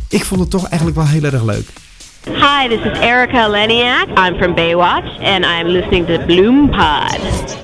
Ik 0.09 0.25
vond 0.25 0.41
het 0.41 0.51
toch 0.51 0.67
eigenlijk 0.67 0.97
wel 0.97 1.07
heel 1.07 1.23
erg 1.25 1.45
leuk. 1.45 1.69
Hi, 2.25 2.69
this 2.69 2.93
is 2.93 2.99
Erica 2.99 3.49
Leniak. 3.49 4.07
I'm 4.09 4.37
from 4.37 4.55
Baywatch 4.55 5.19
and 5.21 5.45
I'm 5.45 5.67
listening 5.67 6.07
to 6.07 6.25
Bloom 6.27 6.71
Pod. 6.71 7.55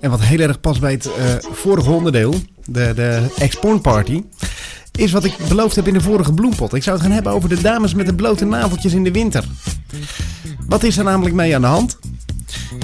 En 0.00 0.10
wat 0.10 0.20
heel 0.20 0.38
erg 0.38 0.60
past 0.60 0.80
bij 0.80 0.92
het 0.92 1.06
eh, 1.06 1.34
vorige 1.52 1.90
onderdeel, 1.90 2.34
de, 2.64 2.92
de 2.94 3.26
Export 3.38 3.82
Party, 3.82 4.22
is 4.92 5.12
wat 5.12 5.24
ik 5.24 5.36
beloofd 5.48 5.76
heb 5.76 5.86
in 5.86 5.92
de 5.94 6.00
vorige 6.00 6.32
bloempot. 6.32 6.74
Ik 6.74 6.82
zou 6.82 6.96
het 6.96 7.06
gaan 7.06 7.14
hebben 7.14 7.32
over 7.32 7.48
de 7.48 7.60
dames 7.60 7.94
met 7.94 8.06
de 8.06 8.14
blote 8.14 8.44
naveltjes 8.44 8.92
in 8.92 9.04
de 9.04 9.10
winter. 9.10 9.44
Wat 10.66 10.82
is 10.82 10.98
er 10.98 11.04
namelijk 11.04 11.34
mee 11.34 11.54
aan 11.54 11.60
de 11.60 11.66
hand? 11.66 11.98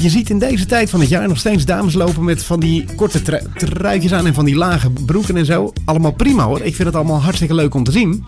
Je 0.01 0.09
ziet 0.09 0.31
in 0.31 0.39
deze 0.39 0.67
tijd 0.67 0.91
van 0.91 1.01
het 1.01 1.09
jaar 1.09 1.29
nog 1.29 1.39
steeds 1.39 1.65
dames 1.65 1.95
lopen 1.95 2.25
met 2.25 2.43
van 2.43 2.61
die 2.61 2.85
korte 2.97 3.23
trui- 3.23 3.47
truitjes 3.55 4.13
aan 4.13 4.27
en 4.27 4.35
van 4.35 4.45
die 4.45 4.57
lage 4.57 4.91
broeken 4.91 5.37
en 5.37 5.47
zo. 5.47 5.73
Allemaal 5.85 6.13
prima 6.13 6.45
hoor. 6.45 6.61
Ik 6.61 6.75
vind 6.75 6.89
het 6.89 6.97
allemaal 6.97 7.23
hartstikke 7.23 7.55
leuk 7.55 7.75
om 7.75 7.85
te 7.85 7.93
zien. 7.93 8.25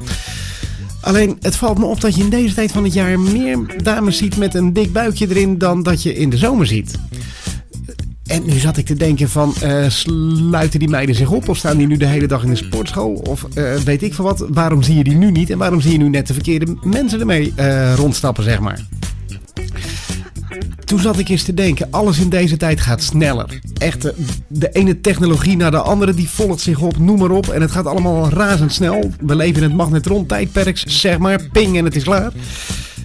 Alleen 1.00 1.36
het 1.40 1.56
valt 1.56 1.78
me 1.78 1.84
op 1.84 2.00
dat 2.00 2.14
je 2.14 2.22
in 2.22 2.30
deze 2.30 2.54
tijd 2.54 2.72
van 2.72 2.84
het 2.84 2.92
jaar 2.92 3.20
meer 3.20 3.58
dames 3.82 4.16
ziet 4.16 4.36
met 4.36 4.54
een 4.54 4.72
dik 4.72 4.92
buikje 4.92 5.28
erin 5.28 5.58
dan 5.58 5.82
dat 5.82 6.02
je 6.02 6.14
in 6.14 6.30
de 6.30 6.36
zomer 6.36 6.66
ziet. 6.66 6.98
En 8.28 8.42
nu 8.46 8.58
zat 8.58 8.76
ik 8.76 8.86
te 8.86 8.94
denken 8.94 9.28
van, 9.28 9.54
eh, 9.60 9.88
sluiten 9.88 10.78
die 10.78 10.88
meiden 10.88 11.14
zich 11.14 11.30
op 11.30 11.48
of 11.48 11.56
staan 11.56 11.76
die 11.76 11.86
nu 11.86 11.96
de 11.96 12.06
hele 12.06 12.26
dag 12.26 12.42
in 12.42 12.50
de 12.50 12.56
sportschool? 12.56 13.12
Of 13.12 13.46
eh, 13.54 13.74
weet 13.74 14.02
ik 14.02 14.14
veel 14.14 14.24
wat, 14.24 14.44
waarom 14.48 14.82
zie 14.82 14.96
je 14.96 15.04
die 15.04 15.14
nu 15.14 15.30
niet 15.30 15.50
en 15.50 15.58
waarom 15.58 15.80
zie 15.80 15.92
je 15.92 15.98
nu 15.98 16.08
net 16.08 16.26
de 16.26 16.32
verkeerde 16.32 16.76
mensen 16.82 17.20
ermee 17.20 17.52
eh, 17.56 17.94
rondstappen, 17.94 18.44
zeg 18.44 18.60
maar? 18.60 18.86
Toen 20.84 21.00
zat 21.00 21.18
ik 21.18 21.28
eens 21.28 21.42
te 21.42 21.54
denken, 21.54 21.88
alles 21.90 22.18
in 22.18 22.28
deze 22.28 22.56
tijd 22.56 22.80
gaat 22.80 23.02
sneller. 23.02 23.60
Echt, 23.78 24.12
de 24.48 24.70
ene 24.72 25.00
technologie 25.00 25.56
naar 25.56 25.70
de 25.70 25.80
andere, 25.80 26.14
die 26.14 26.28
volgt 26.28 26.60
zich 26.60 26.80
op, 26.80 26.98
noem 26.98 27.18
maar 27.18 27.30
op. 27.30 27.48
En 27.48 27.60
het 27.60 27.70
gaat 27.70 27.86
allemaal 27.86 28.28
razendsnel. 28.28 29.10
We 29.20 29.36
leven 29.36 29.62
in 29.62 29.68
het 29.68 29.76
magnetron 29.76 30.26
tijdperk, 30.26 30.82
zeg 30.86 31.18
maar, 31.18 31.48
ping 31.52 31.76
en 31.76 31.84
het 31.84 31.96
is 31.96 32.02
klaar. 32.02 32.32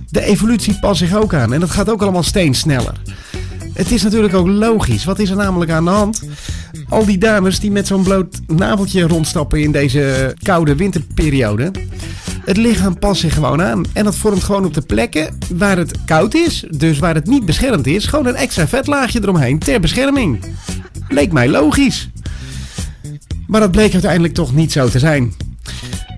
De 0.09 0.23
evolutie 0.23 0.79
past 0.79 0.99
zich 0.99 1.15
ook 1.15 1.33
aan 1.33 1.53
en 1.53 1.59
dat 1.59 1.69
gaat 1.69 1.89
ook 1.89 2.01
allemaal 2.01 2.23
steensneller. 2.23 3.01
Het 3.73 3.91
is 3.91 4.03
natuurlijk 4.03 4.33
ook 4.33 4.47
logisch. 4.47 5.05
Wat 5.05 5.19
is 5.19 5.29
er 5.29 5.35
namelijk 5.35 5.71
aan 5.71 5.85
de 5.85 5.91
hand? 5.91 6.23
Al 6.89 7.05
die 7.05 7.17
dames 7.17 7.59
die 7.59 7.71
met 7.71 7.87
zo'n 7.87 8.03
bloot 8.03 8.39
naveltje 8.47 9.07
rondstappen 9.07 9.61
in 9.61 9.71
deze 9.71 10.35
koude 10.43 10.75
winterperiode. 10.75 11.71
Het 12.45 12.57
lichaam 12.57 12.99
past 12.99 13.21
zich 13.21 13.33
gewoon 13.33 13.61
aan. 13.61 13.85
En 13.93 14.03
dat 14.03 14.15
vormt 14.15 14.43
gewoon 14.43 14.65
op 14.65 14.73
de 14.73 14.81
plekken 14.81 15.37
waar 15.55 15.77
het 15.77 16.03
koud 16.05 16.33
is, 16.33 16.65
dus 16.69 16.99
waar 16.99 17.15
het 17.15 17.27
niet 17.27 17.45
beschermd 17.45 17.87
is, 17.87 18.05
gewoon 18.05 18.25
een 18.25 18.35
extra 18.35 18.67
vetlaagje 18.67 19.19
eromheen 19.21 19.59
ter 19.59 19.79
bescherming. 19.79 20.43
Leek 21.07 21.31
mij 21.31 21.49
logisch. 21.49 22.09
Maar 23.47 23.59
dat 23.59 23.71
bleek 23.71 23.93
uiteindelijk 23.93 24.33
toch 24.33 24.53
niet 24.53 24.71
zo 24.71 24.89
te 24.89 24.99
zijn. 24.99 25.33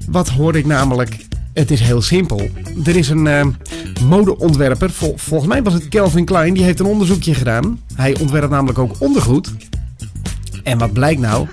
Wat 0.07 0.29
hoorde 0.29 0.57
ik 0.57 0.65
namelijk? 0.65 1.24
Het 1.55 1.71
is 1.71 1.79
heel 1.79 2.01
simpel. 2.01 2.49
Er 2.85 2.95
is 2.95 3.09
een 3.09 3.27
eh, 3.27 3.45
modeontwerper, 4.03 4.89
vol- 4.91 5.13
volgens 5.17 5.49
mij 5.49 5.63
was 5.63 5.73
het 5.73 5.87
Calvin 5.87 6.25
Klein, 6.25 6.53
die 6.53 6.63
heeft 6.63 6.79
een 6.79 6.85
onderzoekje 6.85 7.33
gedaan. 7.33 7.79
Hij 7.93 8.15
ontwerpt 8.19 8.49
namelijk 8.49 8.79
ook 8.79 8.95
ondergoed. 8.99 9.51
En 10.63 10.77
wat 10.77 10.93
blijkt 10.93 11.21
nou? 11.21 11.47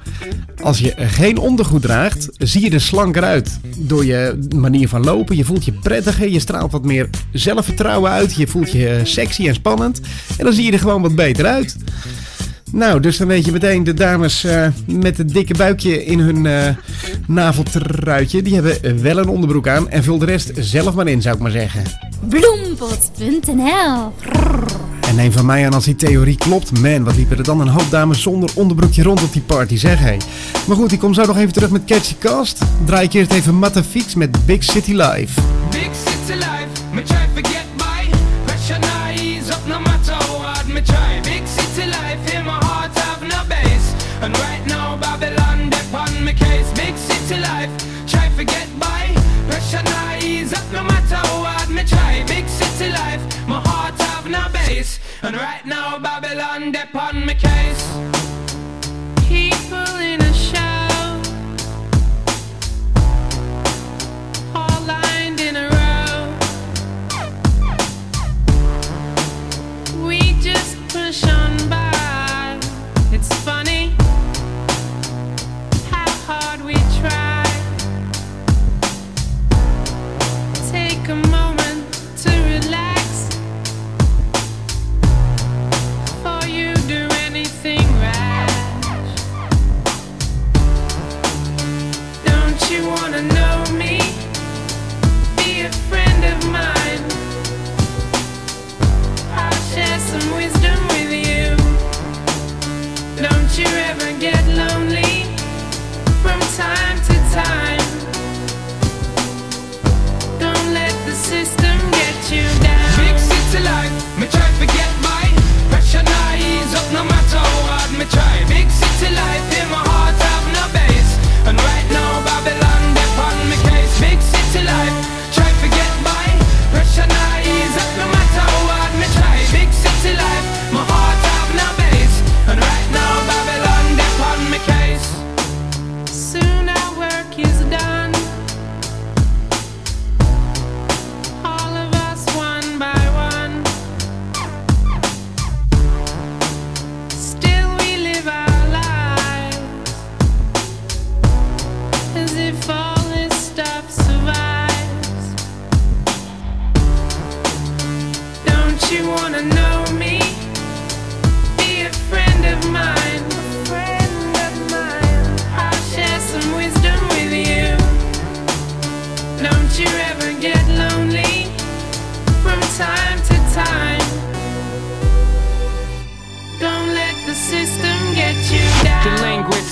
Als 0.62 0.78
je 0.78 0.92
geen 0.96 1.38
ondergoed 1.38 1.82
draagt, 1.82 2.28
zie 2.38 2.62
je 2.62 2.70
er 2.70 2.80
slanker 2.80 3.22
uit. 3.22 3.58
Door 3.78 4.04
je 4.04 4.38
manier 4.56 4.88
van 4.88 5.04
lopen, 5.04 5.36
je 5.36 5.44
voelt 5.44 5.64
je 5.64 5.72
prettiger, 5.72 6.28
je 6.28 6.38
straalt 6.40 6.72
wat 6.72 6.84
meer 6.84 7.10
zelfvertrouwen 7.32 8.10
uit, 8.10 8.34
je 8.34 8.46
voelt 8.46 8.72
je 8.72 8.88
eh, 8.88 9.04
sexy 9.04 9.48
en 9.48 9.54
spannend. 9.54 10.00
En 10.38 10.44
dan 10.44 10.52
zie 10.54 10.64
je 10.64 10.72
er 10.72 10.78
gewoon 10.78 11.02
wat 11.02 11.14
beter 11.14 11.46
uit. 11.46 11.76
Nou, 12.72 13.00
dus 13.00 13.16
dan 13.16 13.28
weet 13.28 13.44
je 13.44 13.52
meteen, 13.52 13.84
de 13.84 13.94
dames 13.94 14.44
eh, 14.44 14.66
met 14.86 15.18
het 15.18 15.28
dikke 15.28 15.54
buikje 15.54 16.04
in 16.04 16.18
hun 16.18 16.46
eh 16.46 16.68
naveltruitje, 17.26 18.42
die 18.42 18.54
hebben 18.54 19.02
wel 19.02 19.18
een 19.18 19.28
onderbroek 19.28 19.68
aan. 19.68 19.90
En 19.90 20.02
vul 20.02 20.18
de 20.18 20.24
rest 20.24 20.50
zelf 20.54 20.94
maar 20.94 21.06
in, 21.06 21.22
zou 21.22 21.34
ik 21.34 21.40
maar 21.40 21.50
zeggen. 21.50 21.82
Bloempot.nl 22.28 24.12
En 25.08 25.14
neem 25.14 25.32
van 25.32 25.46
mij 25.46 25.66
aan 25.66 25.74
als 25.74 25.84
die 25.84 25.96
theorie 25.96 26.36
klopt. 26.36 26.80
Man, 26.80 27.04
wat 27.04 27.16
liepen 27.16 27.38
er 27.38 27.44
dan 27.44 27.60
een 27.60 27.68
hoop 27.68 27.90
dames 27.90 28.22
zonder 28.22 28.50
onderbroekje 28.54 29.02
rond 29.02 29.22
op 29.22 29.32
die 29.32 29.42
party, 29.42 29.76
zeg 29.76 29.98
hé. 29.98 30.16
Maar 30.66 30.76
goed, 30.76 30.92
ik 30.92 30.98
kom 30.98 31.14
zo 31.14 31.26
nog 31.26 31.36
even 31.36 31.52
terug 31.52 31.70
met 31.70 31.84
Catchy 31.84 32.14
Cast. 32.18 32.58
Draai 32.84 33.04
ik 33.04 33.12
eerst 33.12 33.32
even 33.32 33.58
Matafix 33.58 34.14
met 34.14 34.46
Big 34.46 34.64
City 34.64 34.92
Life. 34.92 35.40
Big 35.70 35.90
city 36.04 36.38
life, 36.38 36.68
me 36.92 37.02
try 37.02 37.51
life, 47.42 47.72
try 48.06 48.28
forget 48.30 48.68
by 48.78 49.02
Pressure 49.48 49.82
now 49.82 50.18
ease 50.22 50.52
up 50.52 50.64
no 50.72 50.82
matter 50.84 51.16
how 51.16 51.44
hard 51.44 51.68
me 51.70 51.84
try. 51.84 52.24
Big 52.26 52.48
city 52.48 52.90
life, 52.92 53.22
my 53.48 53.60
heart 53.60 53.94
have 54.00 54.28
no 54.28 54.48
base. 54.52 55.00
And 55.22 55.36
right 55.36 55.64
now 55.66 55.98
Babylon 55.98 56.72
dep 56.72 56.94
on 56.94 57.26
me 57.26 57.34
case. 57.34 57.82
People 59.28 59.96
in 59.98 60.20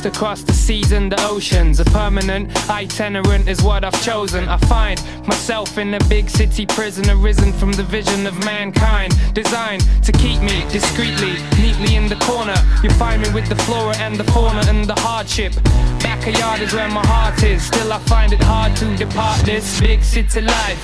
across 0.07 0.43
the 0.43 0.53
seas 0.53 0.93
and 0.93 1.11
the 1.11 1.21
oceans. 1.27 1.81
A 1.81 1.85
permanent 1.85 2.49
itinerant 2.71 3.49
is 3.49 3.63
what 3.63 3.85
I've 3.85 4.01
chosen. 4.03 4.49
I 4.49 4.57
find 4.57 5.01
myself 5.27 5.79
in 5.79 5.95
a 5.95 5.99
big 6.09 6.29
city 6.29 6.67
prison, 6.67 7.09
arisen 7.11 7.53
from 7.53 7.73
the 7.73 7.83
vision 7.83 8.27
of 8.27 8.35
mankind, 8.45 9.13
designed 9.35 9.85
to 10.05 10.13
keep 10.13 10.41
me 10.41 10.65
discreetly, 10.71 11.35
neatly 11.61 11.97
in 11.97 12.09
the 12.09 12.17
corner. 12.17 12.55
You 12.83 12.91
find 12.91 13.23
me 13.23 13.31
with 13.33 13.49
the 13.49 13.57
flora 13.65 13.97
and 13.99 14.17
the 14.17 14.25
fauna 14.33 14.63
and 14.69 14.85
the 14.85 14.99
hardship. 15.01 15.53
Backyard 16.03 16.61
is 16.61 16.73
where 16.73 16.89
my 16.89 17.05
heart 17.07 17.43
is. 17.43 17.63
Still, 17.63 17.93
I 17.93 17.99
find 18.01 18.33
it 18.33 18.43
hard 18.43 18.77
to 18.77 18.97
depart 18.97 19.41
this 19.41 19.81
big 19.81 20.03
city 20.03 20.41
life. 20.41 20.81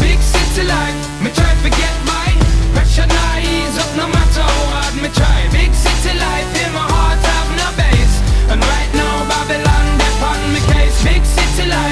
Big 0.00 0.18
city 0.18 0.66
life, 0.66 1.22
me 1.22 1.30
try 1.32 1.50
to 1.50 1.60
forget 1.60 1.94
my 2.06 2.28
pressure 2.74 3.08
ease 3.42 3.78
up 3.78 3.90
no 3.96 4.06
matter 4.08 4.42
how 4.42 4.66
hard 4.72 4.94
me 5.02 5.08
try. 5.10 5.48
Big 5.52 5.72
city 5.74 6.18
life 6.18 6.50
in 6.64 6.72
my 6.72 6.86
heart 6.94 7.37
and 8.50 8.60
right 8.60 8.90
now 8.94 9.28
Babylon 9.28 9.86
they 10.00 10.12
on 10.28 10.40
me 10.52 10.60
case. 10.72 10.96
Big 11.04 11.24
city 11.24 11.68
life, 11.68 11.87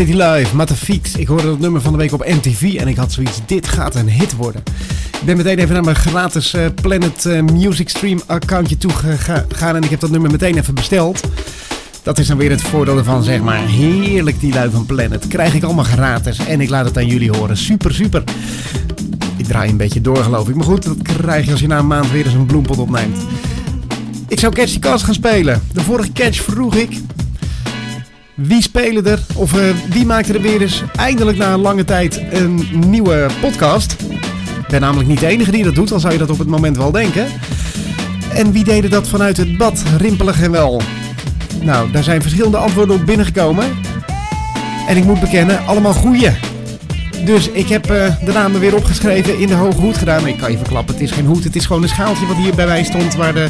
City 0.00 0.22
Live, 0.22 0.56
Matafix. 0.56 1.16
Ik 1.16 1.26
hoorde 1.26 1.46
dat 1.46 1.58
nummer 1.58 1.80
van 1.80 1.92
de 1.92 1.98
week 1.98 2.12
op 2.12 2.26
MTV 2.26 2.74
en 2.78 2.88
ik 2.88 2.96
had 2.96 3.12
zoiets, 3.12 3.40
dit 3.46 3.68
gaat 3.68 3.94
een 3.94 4.08
hit 4.08 4.36
worden. 4.36 4.62
Ik 5.20 5.24
ben 5.24 5.36
meteen 5.36 5.58
even 5.58 5.74
naar 5.74 5.84
mijn 5.84 5.96
gratis 5.96 6.54
eh, 6.54 6.66
Planet 6.82 7.26
eh, 7.26 7.42
Music 7.42 7.88
Stream 7.88 8.20
accountje 8.26 8.76
toe 8.76 8.90
gegaan 8.90 9.76
en 9.76 9.82
ik 9.82 9.90
heb 9.90 10.00
dat 10.00 10.10
nummer 10.10 10.30
meteen 10.30 10.58
even 10.58 10.74
besteld. 10.74 11.20
Dat 12.02 12.18
is 12.18 12.26
dan 12.26 12.36
weer 12.36 12.50
het 12.50 12.62
voordeel 12.62 12.96
ervan, 12.96 13.22
zeg 13.22 13.40
maar. 13.40 13.66
Heerlijk 13.66 14.40
die 14.40 14.52
lui 14.52 14.70
van 14.70 14.86
Planet. 14.86 15.26
Krijg 15.26 15.54
ik 15.54 15.62
allemaal 15.62 15.84
gratis 15.84 16.38
en 16.38 16.60
ik 16.60 16.68
laat 16.68 16.84
het 16.84 16.96
aan 16.96 17.06
jullie 17.06 17.30
horen. 17.30 17.56
Super, 17.56 17.94
super. 17.94 18.24
Ik 19.36 19.46
draai 19.46 19.70
een 19.70 19.76
beetje 19.76 20.00
door, 20.00 20.16
geloof 20.16 20.48
ik. 20.48 20.54
Maar 20.54 20.66
goed, 20.66 20.84
dat 20.84 21.02
krijg 21.02 21.44
je 21.44 21.50
als 21.50 21.60
je 21.60 21.66
na 21.66 21.78
een 21.78 21.86
maand 21.86 22.10
weer 22.10 22.24
eens 22.24 22.34
een 22.34 22.46
bloempot 22.46 22.78
opneemt. 22.78 23.18
Ik 24.28 24.40
zou 24.40 24.52
Catch 24.54 24.72
the 24.72 24.78
Cast 24.78 25.04
gaan 25.04 25.14
spelen. 25.14 25.62
De 25.72 25.80
vorige 25.80 26.12
catch 26.12 26.42
vroeg 26.42 26.74
ik 26.74 27.00
wie 28.42 28.62
spelen 28.62 29.06
er, 29.06 29.18
of 29.34 29.52
eh, 29.54 29.74
wie 29.88 30.06
maakte 30.06 30.32
er 30.32 30.40
weer 30.40 30.60
eens 30.60 30.82
eindelijk 30.96 31.38
na 31.38 31.52
een 31.52 31.60
lange 31.60 31.84
tijd 31.84 32.22
een 32.30 32.68
nieuwe 32.86 33.26
podcast? 33.40 33.96
Ik 34.60 34.68
ben 34.68 34.80
namelijk 34.80 35.08
niet 35.08 35.20
de 35.20 35.26
enige 35.26 35.50
die 35.50 35.64
dat 35.64 35.74
doet, 35.74 35.92
al 35.92 36.00
zou 36.00 36.12
je 36.12 36.18
dat 36.18 36.30
op 36.30 36.38
het 36.38 36.48
moment 36.48 36.76
wel 36.76 36.90
denken. 36.90 37.26
En 38.34 38.52
wie 38.52 38.64
deden 38.64 38.90
dat 38.90 39.08
vanuit 39.08 39.36
het 39.36 39.56
bad, 39.56 39.82
rimpelig 39.98 40.42
en 40.42 40.50
wel? 40.50 40.82
Nou, 41.62 41.90
daar 41.90 42.02
zijn 42.02 42.22
verschillende 42.22 42.56
antwoorden 42.56 42.96
op 42.96 43.06
binnengekomen. 43.06 43.64
En 44.88 44.96
ik 44.96 45.04
moet 45.04 45.20
bekennen, 45.20 45.66
allemaal 45.66 45.94
goeie. 45.94 46.30
Dus 47.24 47.48
ik 47.48 47.68
heb 47.68 47.90
eh, 47.90 48.24
de 48.24 48.32
namen 48.32 48.60
weer 48.60 48.76
opgeschreven 48.76 49.38
in 49.38 49.46
de 49.46 49.54
hoge 49.54 49.80
hoed 49.80 49.96
gedaan. 49.96 50.26
Ik 50.26 50.38
kan 50.38 50.50
je 50.50 50.58
verklappen, 50.58 50.94
het 50.94 51.02
is 51.02 51.10
geen 51.10 51.26
hoed, 51.26 51.44
het 51.44 51.56
is 51.56 51.66
gewoon 51.66 51.82
een 51.82 51.88
schaaltje 51.88 52.26
wat 52.26 52.36
hier 52.36 52.54
bij 52.54 52.66
mij 52.66 52.84
stond 52.84 53.14
waar 53.14 53.34
de 53.34 53.48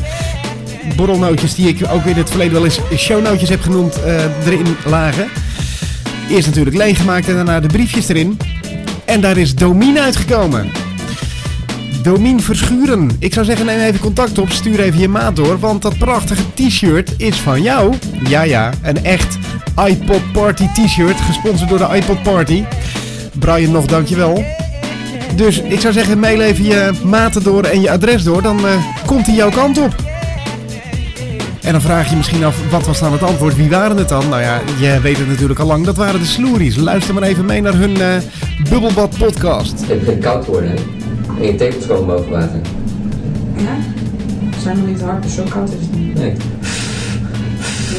borrelnootjes 0.97 1.55
die 1.55 1.69
ik 1.69 1.87
ook 1.90 2.05
in 2.05 2.16
het 2.16 2.29
verleden 2.29 2.53
wel 2.53 2.64
eens 2.64 2.81
shownootjes 2.97 3.49
heb 3.49 3.61
genoemd 3.61 4.03
eh, 4.03 4.47
erin 4.47 4.77
lagen. 4.85 5.29
Eerst 6.31 6.47
natuurlijk 6.47 6.77
leeggemaakt 6.77 7.29
en 7.29 7.35
daarna 7.35 7.61
de 7.61 7.69
briefjes 7.69 8.09
erin. 8.09 8.38
En 9.05 9.21
daar 9.21 9.37
is 9.37 9.55
Domien 9.55 9.99
uitgekomen. 9.99 10.71
Domien 12.03 12.43
Verschuren. 12.43 13.11
Ik 13.19 13.33
zou 13.33 13.47
zeggen 13.47 13.66
neem 13.66 13.81
even 13.81 14.01
contact 14.01 14.38
op, 14.38 14.51
stuur 14.51 14.81
even 14.81 15.01
je 15.01 15.09
maat 15.09 15.37
door, 15.37 15.59
want 15.59 15.83
dat 15.83 15.99
prachtige 15.99 16.43
t-shirt 16.55 17.14
is 17.16 17.37
van 17.37 17.62
jou. 17.62 17.95
Ja 18.29 18.43
ja, 18.43 18.71
een 18.83 19.05
echt 19.05 19.38
iPod 19.87 20.33
Party 20.33 20.66
t-shirt, 20.66 21.21
gesponsord 21.21 21.69
door 21.69 21.79
de 21.79 21.97
iPod 21.97 22.23
Party. 22.23 22.64
Brian 23.38 23.73
nog 23.73 23.87
dankjewel. 23.87 24.45
Dus 25.37 25.61
ik 25.61 25.81
zou 25.81 25.93
zeggen 25.93 26.19
mail 26.19 26.40
even 26.40 26.64
je 26.64 26.90
maten 27.05 27.43
door 27.43 27.64
en 27.64 27.81
je 27.81 27.90
adres 27.90 28.23
door, 28.23 28.43
dan 28.43 28.66
eh, 28.66 28.73
komt 29.07 29.27
hij 29.27 29.35
jouw 29.35 29.51
kant 29.51 29.79
op. 29.79 30.10
En 31.62 31.73
dan 31.73 31.81
vraag 31.81 32.11
je 32.11 32.16
misschien 32.16 32.44
af, 32.44 32.70
wat 32.70 32.87
was 32.87 33.01
dan 33.01 33.12
het 33.12 33.23
antwoord? 33.23 33.57
Wie 33.57 33.70
waren 33.70 33.96
het 33.96 34.09
dan? 34.09 34.29
Nou 34.29 34.42
ja, 34.42 34.61
je 34.79 35.01
weet 35.01 35.18
het 35.18 35.29
natuurlijk 35.29 35.61
al 35.61 35.66
lang. 35.66 35.85
Dat 35.85 35.96
waren 35.96 36.20
de 36.20 36.27
Sloeries. 36.27 36.77
Luister 36.77 37.14
maar 37.14 37.23
even 37.23 37.44
mee 37.44 37.61
naar 37.61 37.75
hun 37.75 38.01
eh, 38.01 38.16
Bubbelbad 38.70 39.18
podcast. 39.18 39.81
Het 39.87 40.01
begint 40.01 40.23
koud 40.23 40.44
te 40.44 40.51
worden, 40.51 40.70
hè? 40.70 40.77
En 41.40 41.46
je 41.46 41.55
tepels 41.55 41.87
komen 41.87 42.07
boven 42.07 42.31
water. 42.31 42.61
Ja? 43.57 43.77
Zijn 44.62 44.79
nog 44.79 44.87
niet 44.87 45.01
hard, 45.01 45.23
dus 45.23 45.35
zo 45.35 45.42
koud 45.49 45.68
is 45.68 45.75
het 45.81 45.96
niet. 45.96 46.14
Nee. 46.14 46.33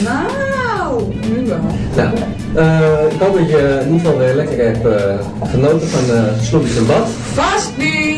Nou, 0.03 1.03
nu 1.35 1.47
wel. 1.47 1.59
Nou, 1.95 2.15
eh, 2.55 3.13
ik 3.13 3.19
hoop 3.19 3.37
dat 3.37 3.49
je 3.49 3.79
in 3.81 3.93
ieder 3.93 3.99
geval 3.99 4.17
weer 4.17 4.35
lekker 4.35 4.65
hebt 4.65 4.85
eh, 4.85 5.49
genoten 5.49 5.87
van 5.89 6.15
uh, 6.15 6.23
Sloemies 6.41 6.77
en 6.77 6.85
Bad. 6.85 7.07
Vast 7.33 7.71
niet! 7.77 8.10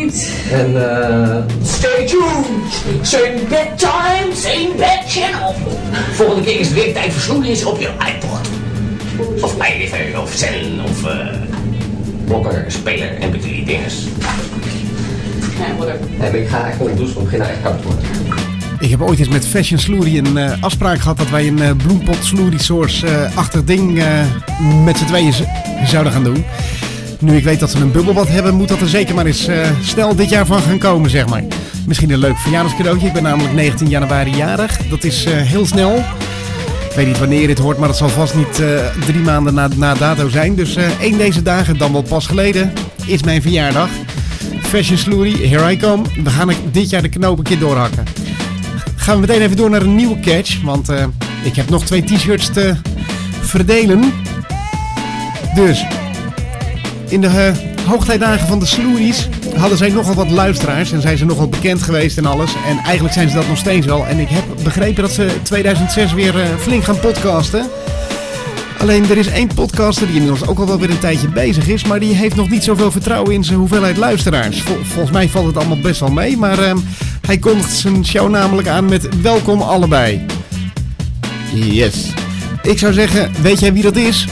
En 0.52 0.92
eh... 0.92 1.38
Stay 1.64 2.08
tuned! 2.08 2.84
Same 3.02 3.34
bedtime, 3.50 4.34
same 4.34 4.72
bed 4.78 5.04
channel. 5.08 5.56
Volgende 6.12 6.44
keer 6.44 6.60
is 6.60 6.68
het 6.68 6.76
weer 6.76 6.94
tijd 6.94 7.14
voor 7.14 7.22
snoepjes 7.22 7.66
op 7.66 7.80
je 7.80 7.88
iPod. 7.88 8.50
Of 9.44 9.68
iPhone, 9.68 10.22
of 10.22 10.34
Zen, 10.34 10.80
of 10.84 11.06
eh 11.06 11.28
blokker, 12.26 12.66
speler, 12.68 13.10
mp3 13.22 13.66
dinges. 13.66 14.04
Ja, 15.58 15.76
whatever. 15.78 16.08
Maar 16.18 16.36
ik 16.36 16.48
ga 16.48 16.68
echt 16.68 16.78
gewoon 16.78 16.96
douchen, 16.96 17.16
want 17.16 17.32
het 17.32 17.40
begint 17.40 17.42
nou 17.42 17.52
echt 17.52 17.62
koud 17.62 17.82
te 17.82 17.88
worden. 17.88 18.04
Ik 18.80 18.90
heb 18.90 19.02
ooit 19.02 19.20
eens 19.20 19.28
met 19.28 19.48
Fashion 19.48 19.80
Sloerie 19.80 20.18
een 20.18 20.38
eh, 20.38 20.64
afspraak 20.64 21.00
gehad 21.00 21.18
dat 21.18 21.30
wij 21.30 21.48
een 21.48 21.62
eh, 21.62 21.72
bloempot 21.78 22.18
Sloerie 22.24 22.62
source 22.62 23.08
eh, 23.08 23.38
achtig 23.38 23.64
ding 23.64 24.00
eh, 24.00 24.26
met 24.84 24.98
z'n 24.98 25.06
tweeën 25.06 25.34
zouden 25.86 26.14
gaan 26.14 26.24
doen. 26.24 26.46
Nu 27.20 27.36
ik 27.36 27.44
weet 27.44 27.60
dat 27.60 27.72
ze 27.72 27.78
een 27.78 27.92
bubbelbad 27.92 28.28
hebben, 28.28 28.54
moet 28.54 28.68
dat 28.68 28.82
er 28.82 28.90
zeker 28.90 29.16
maar 29.16 29.26
eens 29.26 29.48
eh, 29.48 29.70
snel 29.82 30.16
dit 30.16 30.30
jaar 30.30 30.46
van 30.46 30.62
gaan 30.62 30.78
komen, 30.78 31.10
zeg 31.10 31.28
maar. 31.28 31.44
Misschien 31.88 32.10
een 32.12 32.20
leuk 32.20 32.38
verjaardagscadeautje. 32.38 33.08
Ik 33.08 33.14
ben 33.14 33.24
namelijk 33.24 33.54
19 33.54 33.90
januari 33.90 34.36
jarig. 34.36 34.78
Dat 34.90 35.04
is 35.04 35.26
eh, 35.26 35.34
heel 35.36 35.66
snel. 35.66 35.98
Ik 36.90 36.96
weet 36.96 37.08
niet 37.08 37.20
wanneer 37.20 37.48
dit 37.48 37.58
hoort, 37.58 37.78
maar 37.78 37.88
dat 37.88 37.98
zal 37.98 38.10
vast 38.10 38.36
niet 38.36 38.60
eh, 38.60 38.68
drie 39.06 39.22
maanden 39.22 39.54
na, 39.54 39.68
na 39.76 39.94
dato 39.94 40.30
zijn. 40.30 40.56
Dus 40.56 40.76
één 41.00 41.18
deze 41.18 41.42
dagen, 41.42 41.78
dan 41.78 41.92
wel 41.92 42.02
pas 42.02 42.28
geleden, 42.28 42.74
is 43.06 43.24
mijn 43.24 43.42
verjaardag. 43.42 43.90
Fashion 44.62 44.98
Sloerie, 44.98 45.48
here 45.48 45.72
I 45.72 45.78
come. 45.78 46.04
We 46.24 46.30
gaan 46.30 46.54
dit 46.72 46.90
jaar 46.90 47.02
de 47.02 47.10
knoop 47.10 47.38
een 47.38 47.44
keer 47.44 47.60
doorhakken. 47.60 48.04
Gaan 48.96 49.16
we 49.16 49.22
meteen 49.22 49.42
even 49.42 49.58
door 49.58 49.70
naar 49.70 49.82
een 49.82 49.96
nieuwe 49.96 50.20
catch. 50.20 50.62
Want 50.62 50.90
ik 51.44 51.56
heb 51.56 51.70
nog 51.70 51.86
twee 51.86 52.04
t-shirts 52.04 52.50
te 52.50 52.76
verdelen. 53.42 54.14
Dus 55.56 55.86
in 57.14 57.22
de 57.22 57.28
eh, 57.28 57.88
hoogtijdagen 57.88 58.48
van 58.48 58.60
de 58.60 58.66
Sloeries 58.66 59.30
hadden 59.58 59.78
zij 59.78 59.90
nogal 59.90 60.14
wat 60.14 60.30
luisteraars. 60.30 60.92
En 60.92 61.02
zijn 61.02 61.18
ze 61.18 61.26
nogal 61.26 61.48
bekend 61.48 61.82
geweest 61.82 62.18
en 62.18 62.26
alles. 62.26 62.52
En 62.68 62.78
eigenlijk 62.78 63.14
zijn 63.14 63.30
ze 63.30 63.36
dat 63.36 63.48
nog 63.48 63.58
steeds 63.58 63.86
wel. 63.86 64.08
En 64.08 64.20
ik 64.20 64.30
heb 64.30 64.44
begrepen 64.64 65.04
dat 65.04 65.12
ze 65.12 65.28
2006 65.44 66.14
weer 66.14 66.40
eh, 66.40 66.48
flink 66.60 66.84
gaan 66.84 67.00
podcasten. 67.00 67.66
Alleen 68.78 69.10
er 69.10 69.18
is 69.18 69.28
één 69.28 69.48
podcaster 69.56 70.08
die 70.08 70.16
inmiddels 70.16 70.48
ook 70.48 70.60
al 70.60 70.68
wel 70.68 70.80
weer 70.80 70.90
een 70.90 71.00
tijdje 71.00 71.28
bezig 71.28 71.68
is. 71.68 71.84
Maar 71.84 72.00
die 72.00 72.16
heeft 72.16 72.36
nog 72.36 72.50
niet 72.50 72.64
zoveel 72.64 72.92
vertrouwen 72.92 73.34
in 73.34 73.44
zijn 73.44 73.60
hoeveelheid 73.60 73.98
luisteraars. 73.98 74.62
Vol- 74.62 74.84
volgens 74.84 75.12
mij 75.12 75.30
valt 75.30 75.46
het 75.46 75.58
allemaal 75.58 75.80
best 75.80 76.00
wel 76.00 76.12
mee. 76.12 76.38
Maar 76.38 76.60
ehm, 76.60 76.78
hij 77.22 77.38
kondigt 77.38 77.72
zijn 77.72 78.06
show 78.06 78.30
namelijk 78.30 78.68
aan 78.68 78.86
met 78.86 79.22
welkom 79.22 79.62
allebei. 79.62 80.26
Yes. 81.54 82.14
Ik 82.62 82.80
zou 82.80 82.94
zeggen, 82.94 83.32
weet 83.42 83.60
jij 83.60 83.74
wie 83.74 83.84
dat 83.84 83.96
is? 83.96 84.28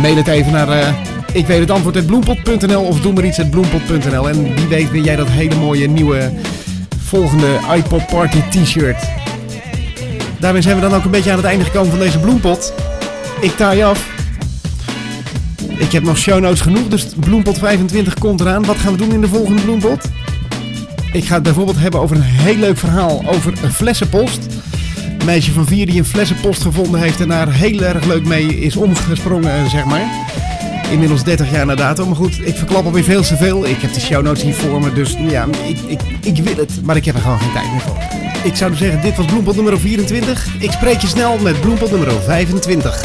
Mail 0.00 0.16
het 0.16 0.28
even 0.28 0.52
naar 0.52 0.68
eh, 0.68 1.11
ik 1.32 1.46
weet 1.46 1.60
het 1.60 1.70
antwoord 1.70 1.96
uit 1.96 2.06
bloempot.nl 2.06 2.82
of 2.82 3.00
doe 3.00 3.12
maar 3.12 3.24
iets 3.24 3.38
uit 3.38 3.50
bloempot.nl. 3.50 4.28
En 4.28 4.54
wie 4.54 4.66
weet 4.66 4.90
weer 4.90 5.02
jij 5.02 5.16
dat 5.16 5.28
hele 5.28 5.54
mooie 5.54 5.88
nieuwe 5.88 6.32
volgende 6.98 7.58
iPod 7.74 8.06
Party 8.06 8.40
t-shirt. 8.50 9.04
Daarmee 10.38 10.62
zijn 10.62 10.74
we 10.74 10.80
dan 10.80 10.94
ook 10.94 11.04
een 11.04 11.10
beetje 11.10 11.30
aan 11.30 11.36
het 11.36 11.46
einde 11.46 11.64
gekomen 11.64 11.90
van 11.90 11.98
deze 11.98 12.18
bloempot. 12.18 12.72
Ik 13.40 13.56
taai 13.56 13.82
af. 13.82 14.10
Ik 15.68 15.92
heb 15.92 16.02
nog 16.02 16.18
show 16.18 16.40
notes 16.40 16.60
genoeg, 16.60 16.88
dus 16.88 17.06
bloempot 17.20 17.58
25 17.58 18.14
komt 18.14 18.40
eraan. 18.40 18.64
Wat 18.64 18.76
gaan 18.76 18.92
we 18.92 18.98
doen 18.98 19.12
in 19.12 19.20
de 19.20 19.28
volgende 19.28 19.62
bloempot? 19.62 20.10
Ik 21.12 21.24
ga 21.24 21.34
het 21.34 21.42
bijvoorbeeld 21.42 21.78
hebben 21.78 22.00
over 22.00 22.16
een 22.16 22.22
heel 22.22 22.56
leuk 22.56 22.78
verhaal 22.78 23.22
over 23.26 23.52
een 23.62 23.72
flessenpost. 23.72 24.46
Een 25.18 25.26
meisje 25.26 25.52
van 25.52 25.66
vier 25.66 25.86
die 25.86 25.98
een 25.98 26.04
flessenpost 26.04 26.62
gevonden 26.62 27.00
heeft 27.00 27.20
en 27.20 27.28
daar 27.28 27.52
heel 27.52 27.80
erg 27.80 28.04
leuk 28.04 28.24
mee 28.24 28.60
is 28.60 28.76
omgesprongen, 28.76 29.70
zeg 29.70 29.84
maar. 29.84 30.06
Inmiddels 30.92 31.24
30 31.24 31.50
jaar 31.50 31.66
na 31.66 31.74
dato. 31.74 32.06
Maar 32.06 32.16
goed, 32.16 32.46
ik 32.46 32.56
verklap 32.56 32.84
alweer 32.84 33.04
veel 33.04 33.22
te 33.22 33.36
veel. 33.36 33.66
Ik 33.66 33.80
heb 33.80 33.92
de 33.92 34.00
show 34.00 34.22
notes 34.22 34.42
hier 34.42 34.54
voor 34.54 34.80
me, 34.80 34.92
dus 34.92 35.16
ja, 35.18 35.46
ik, 35.66 35.78
ik, 35.78 36.00
ik 36.22 36.44
wil 36.44 36.56
het. 36.56 36.84
Maar 36.84 36.96
ik 36.96 37.04
heb 37.04 37.14
er 37.14 37.20
gewoon 37.20 37.38
geen 37.38 37.52
tijd 37.52 37.70
meer 37.70 37.80
voor. 37.80 37.96
Ik 38.44 38.56
zou 38.56 38.70
dus 38.70 38.80
zeggen, 38.80 39.00
dit 39.00 39.16
was 39.16 39.26
bloempot 39.26 39.54
nummer 39.54 39.80
24. 39.80 40.46
Ik 40.60 40.70
spreek 40.70 41.00
je 41.00 41.06
snel 41.06 41.38
met 41.38 41.60
bloempot 41.60 41.90
nummer 41.90 42.12
25. 42.12 43.02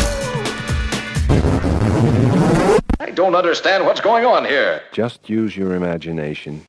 I 3.10 3.13
don't 3.13 3.36
understand 3.36 3.84
what's 3.84 4.02
going 4.02 4.26
on 4.26 4.43
here. 4.43 4.82
Just 4.91 5.19
use 5.30 5.60
your 5.60 5.76
imagination. 5.76 6.63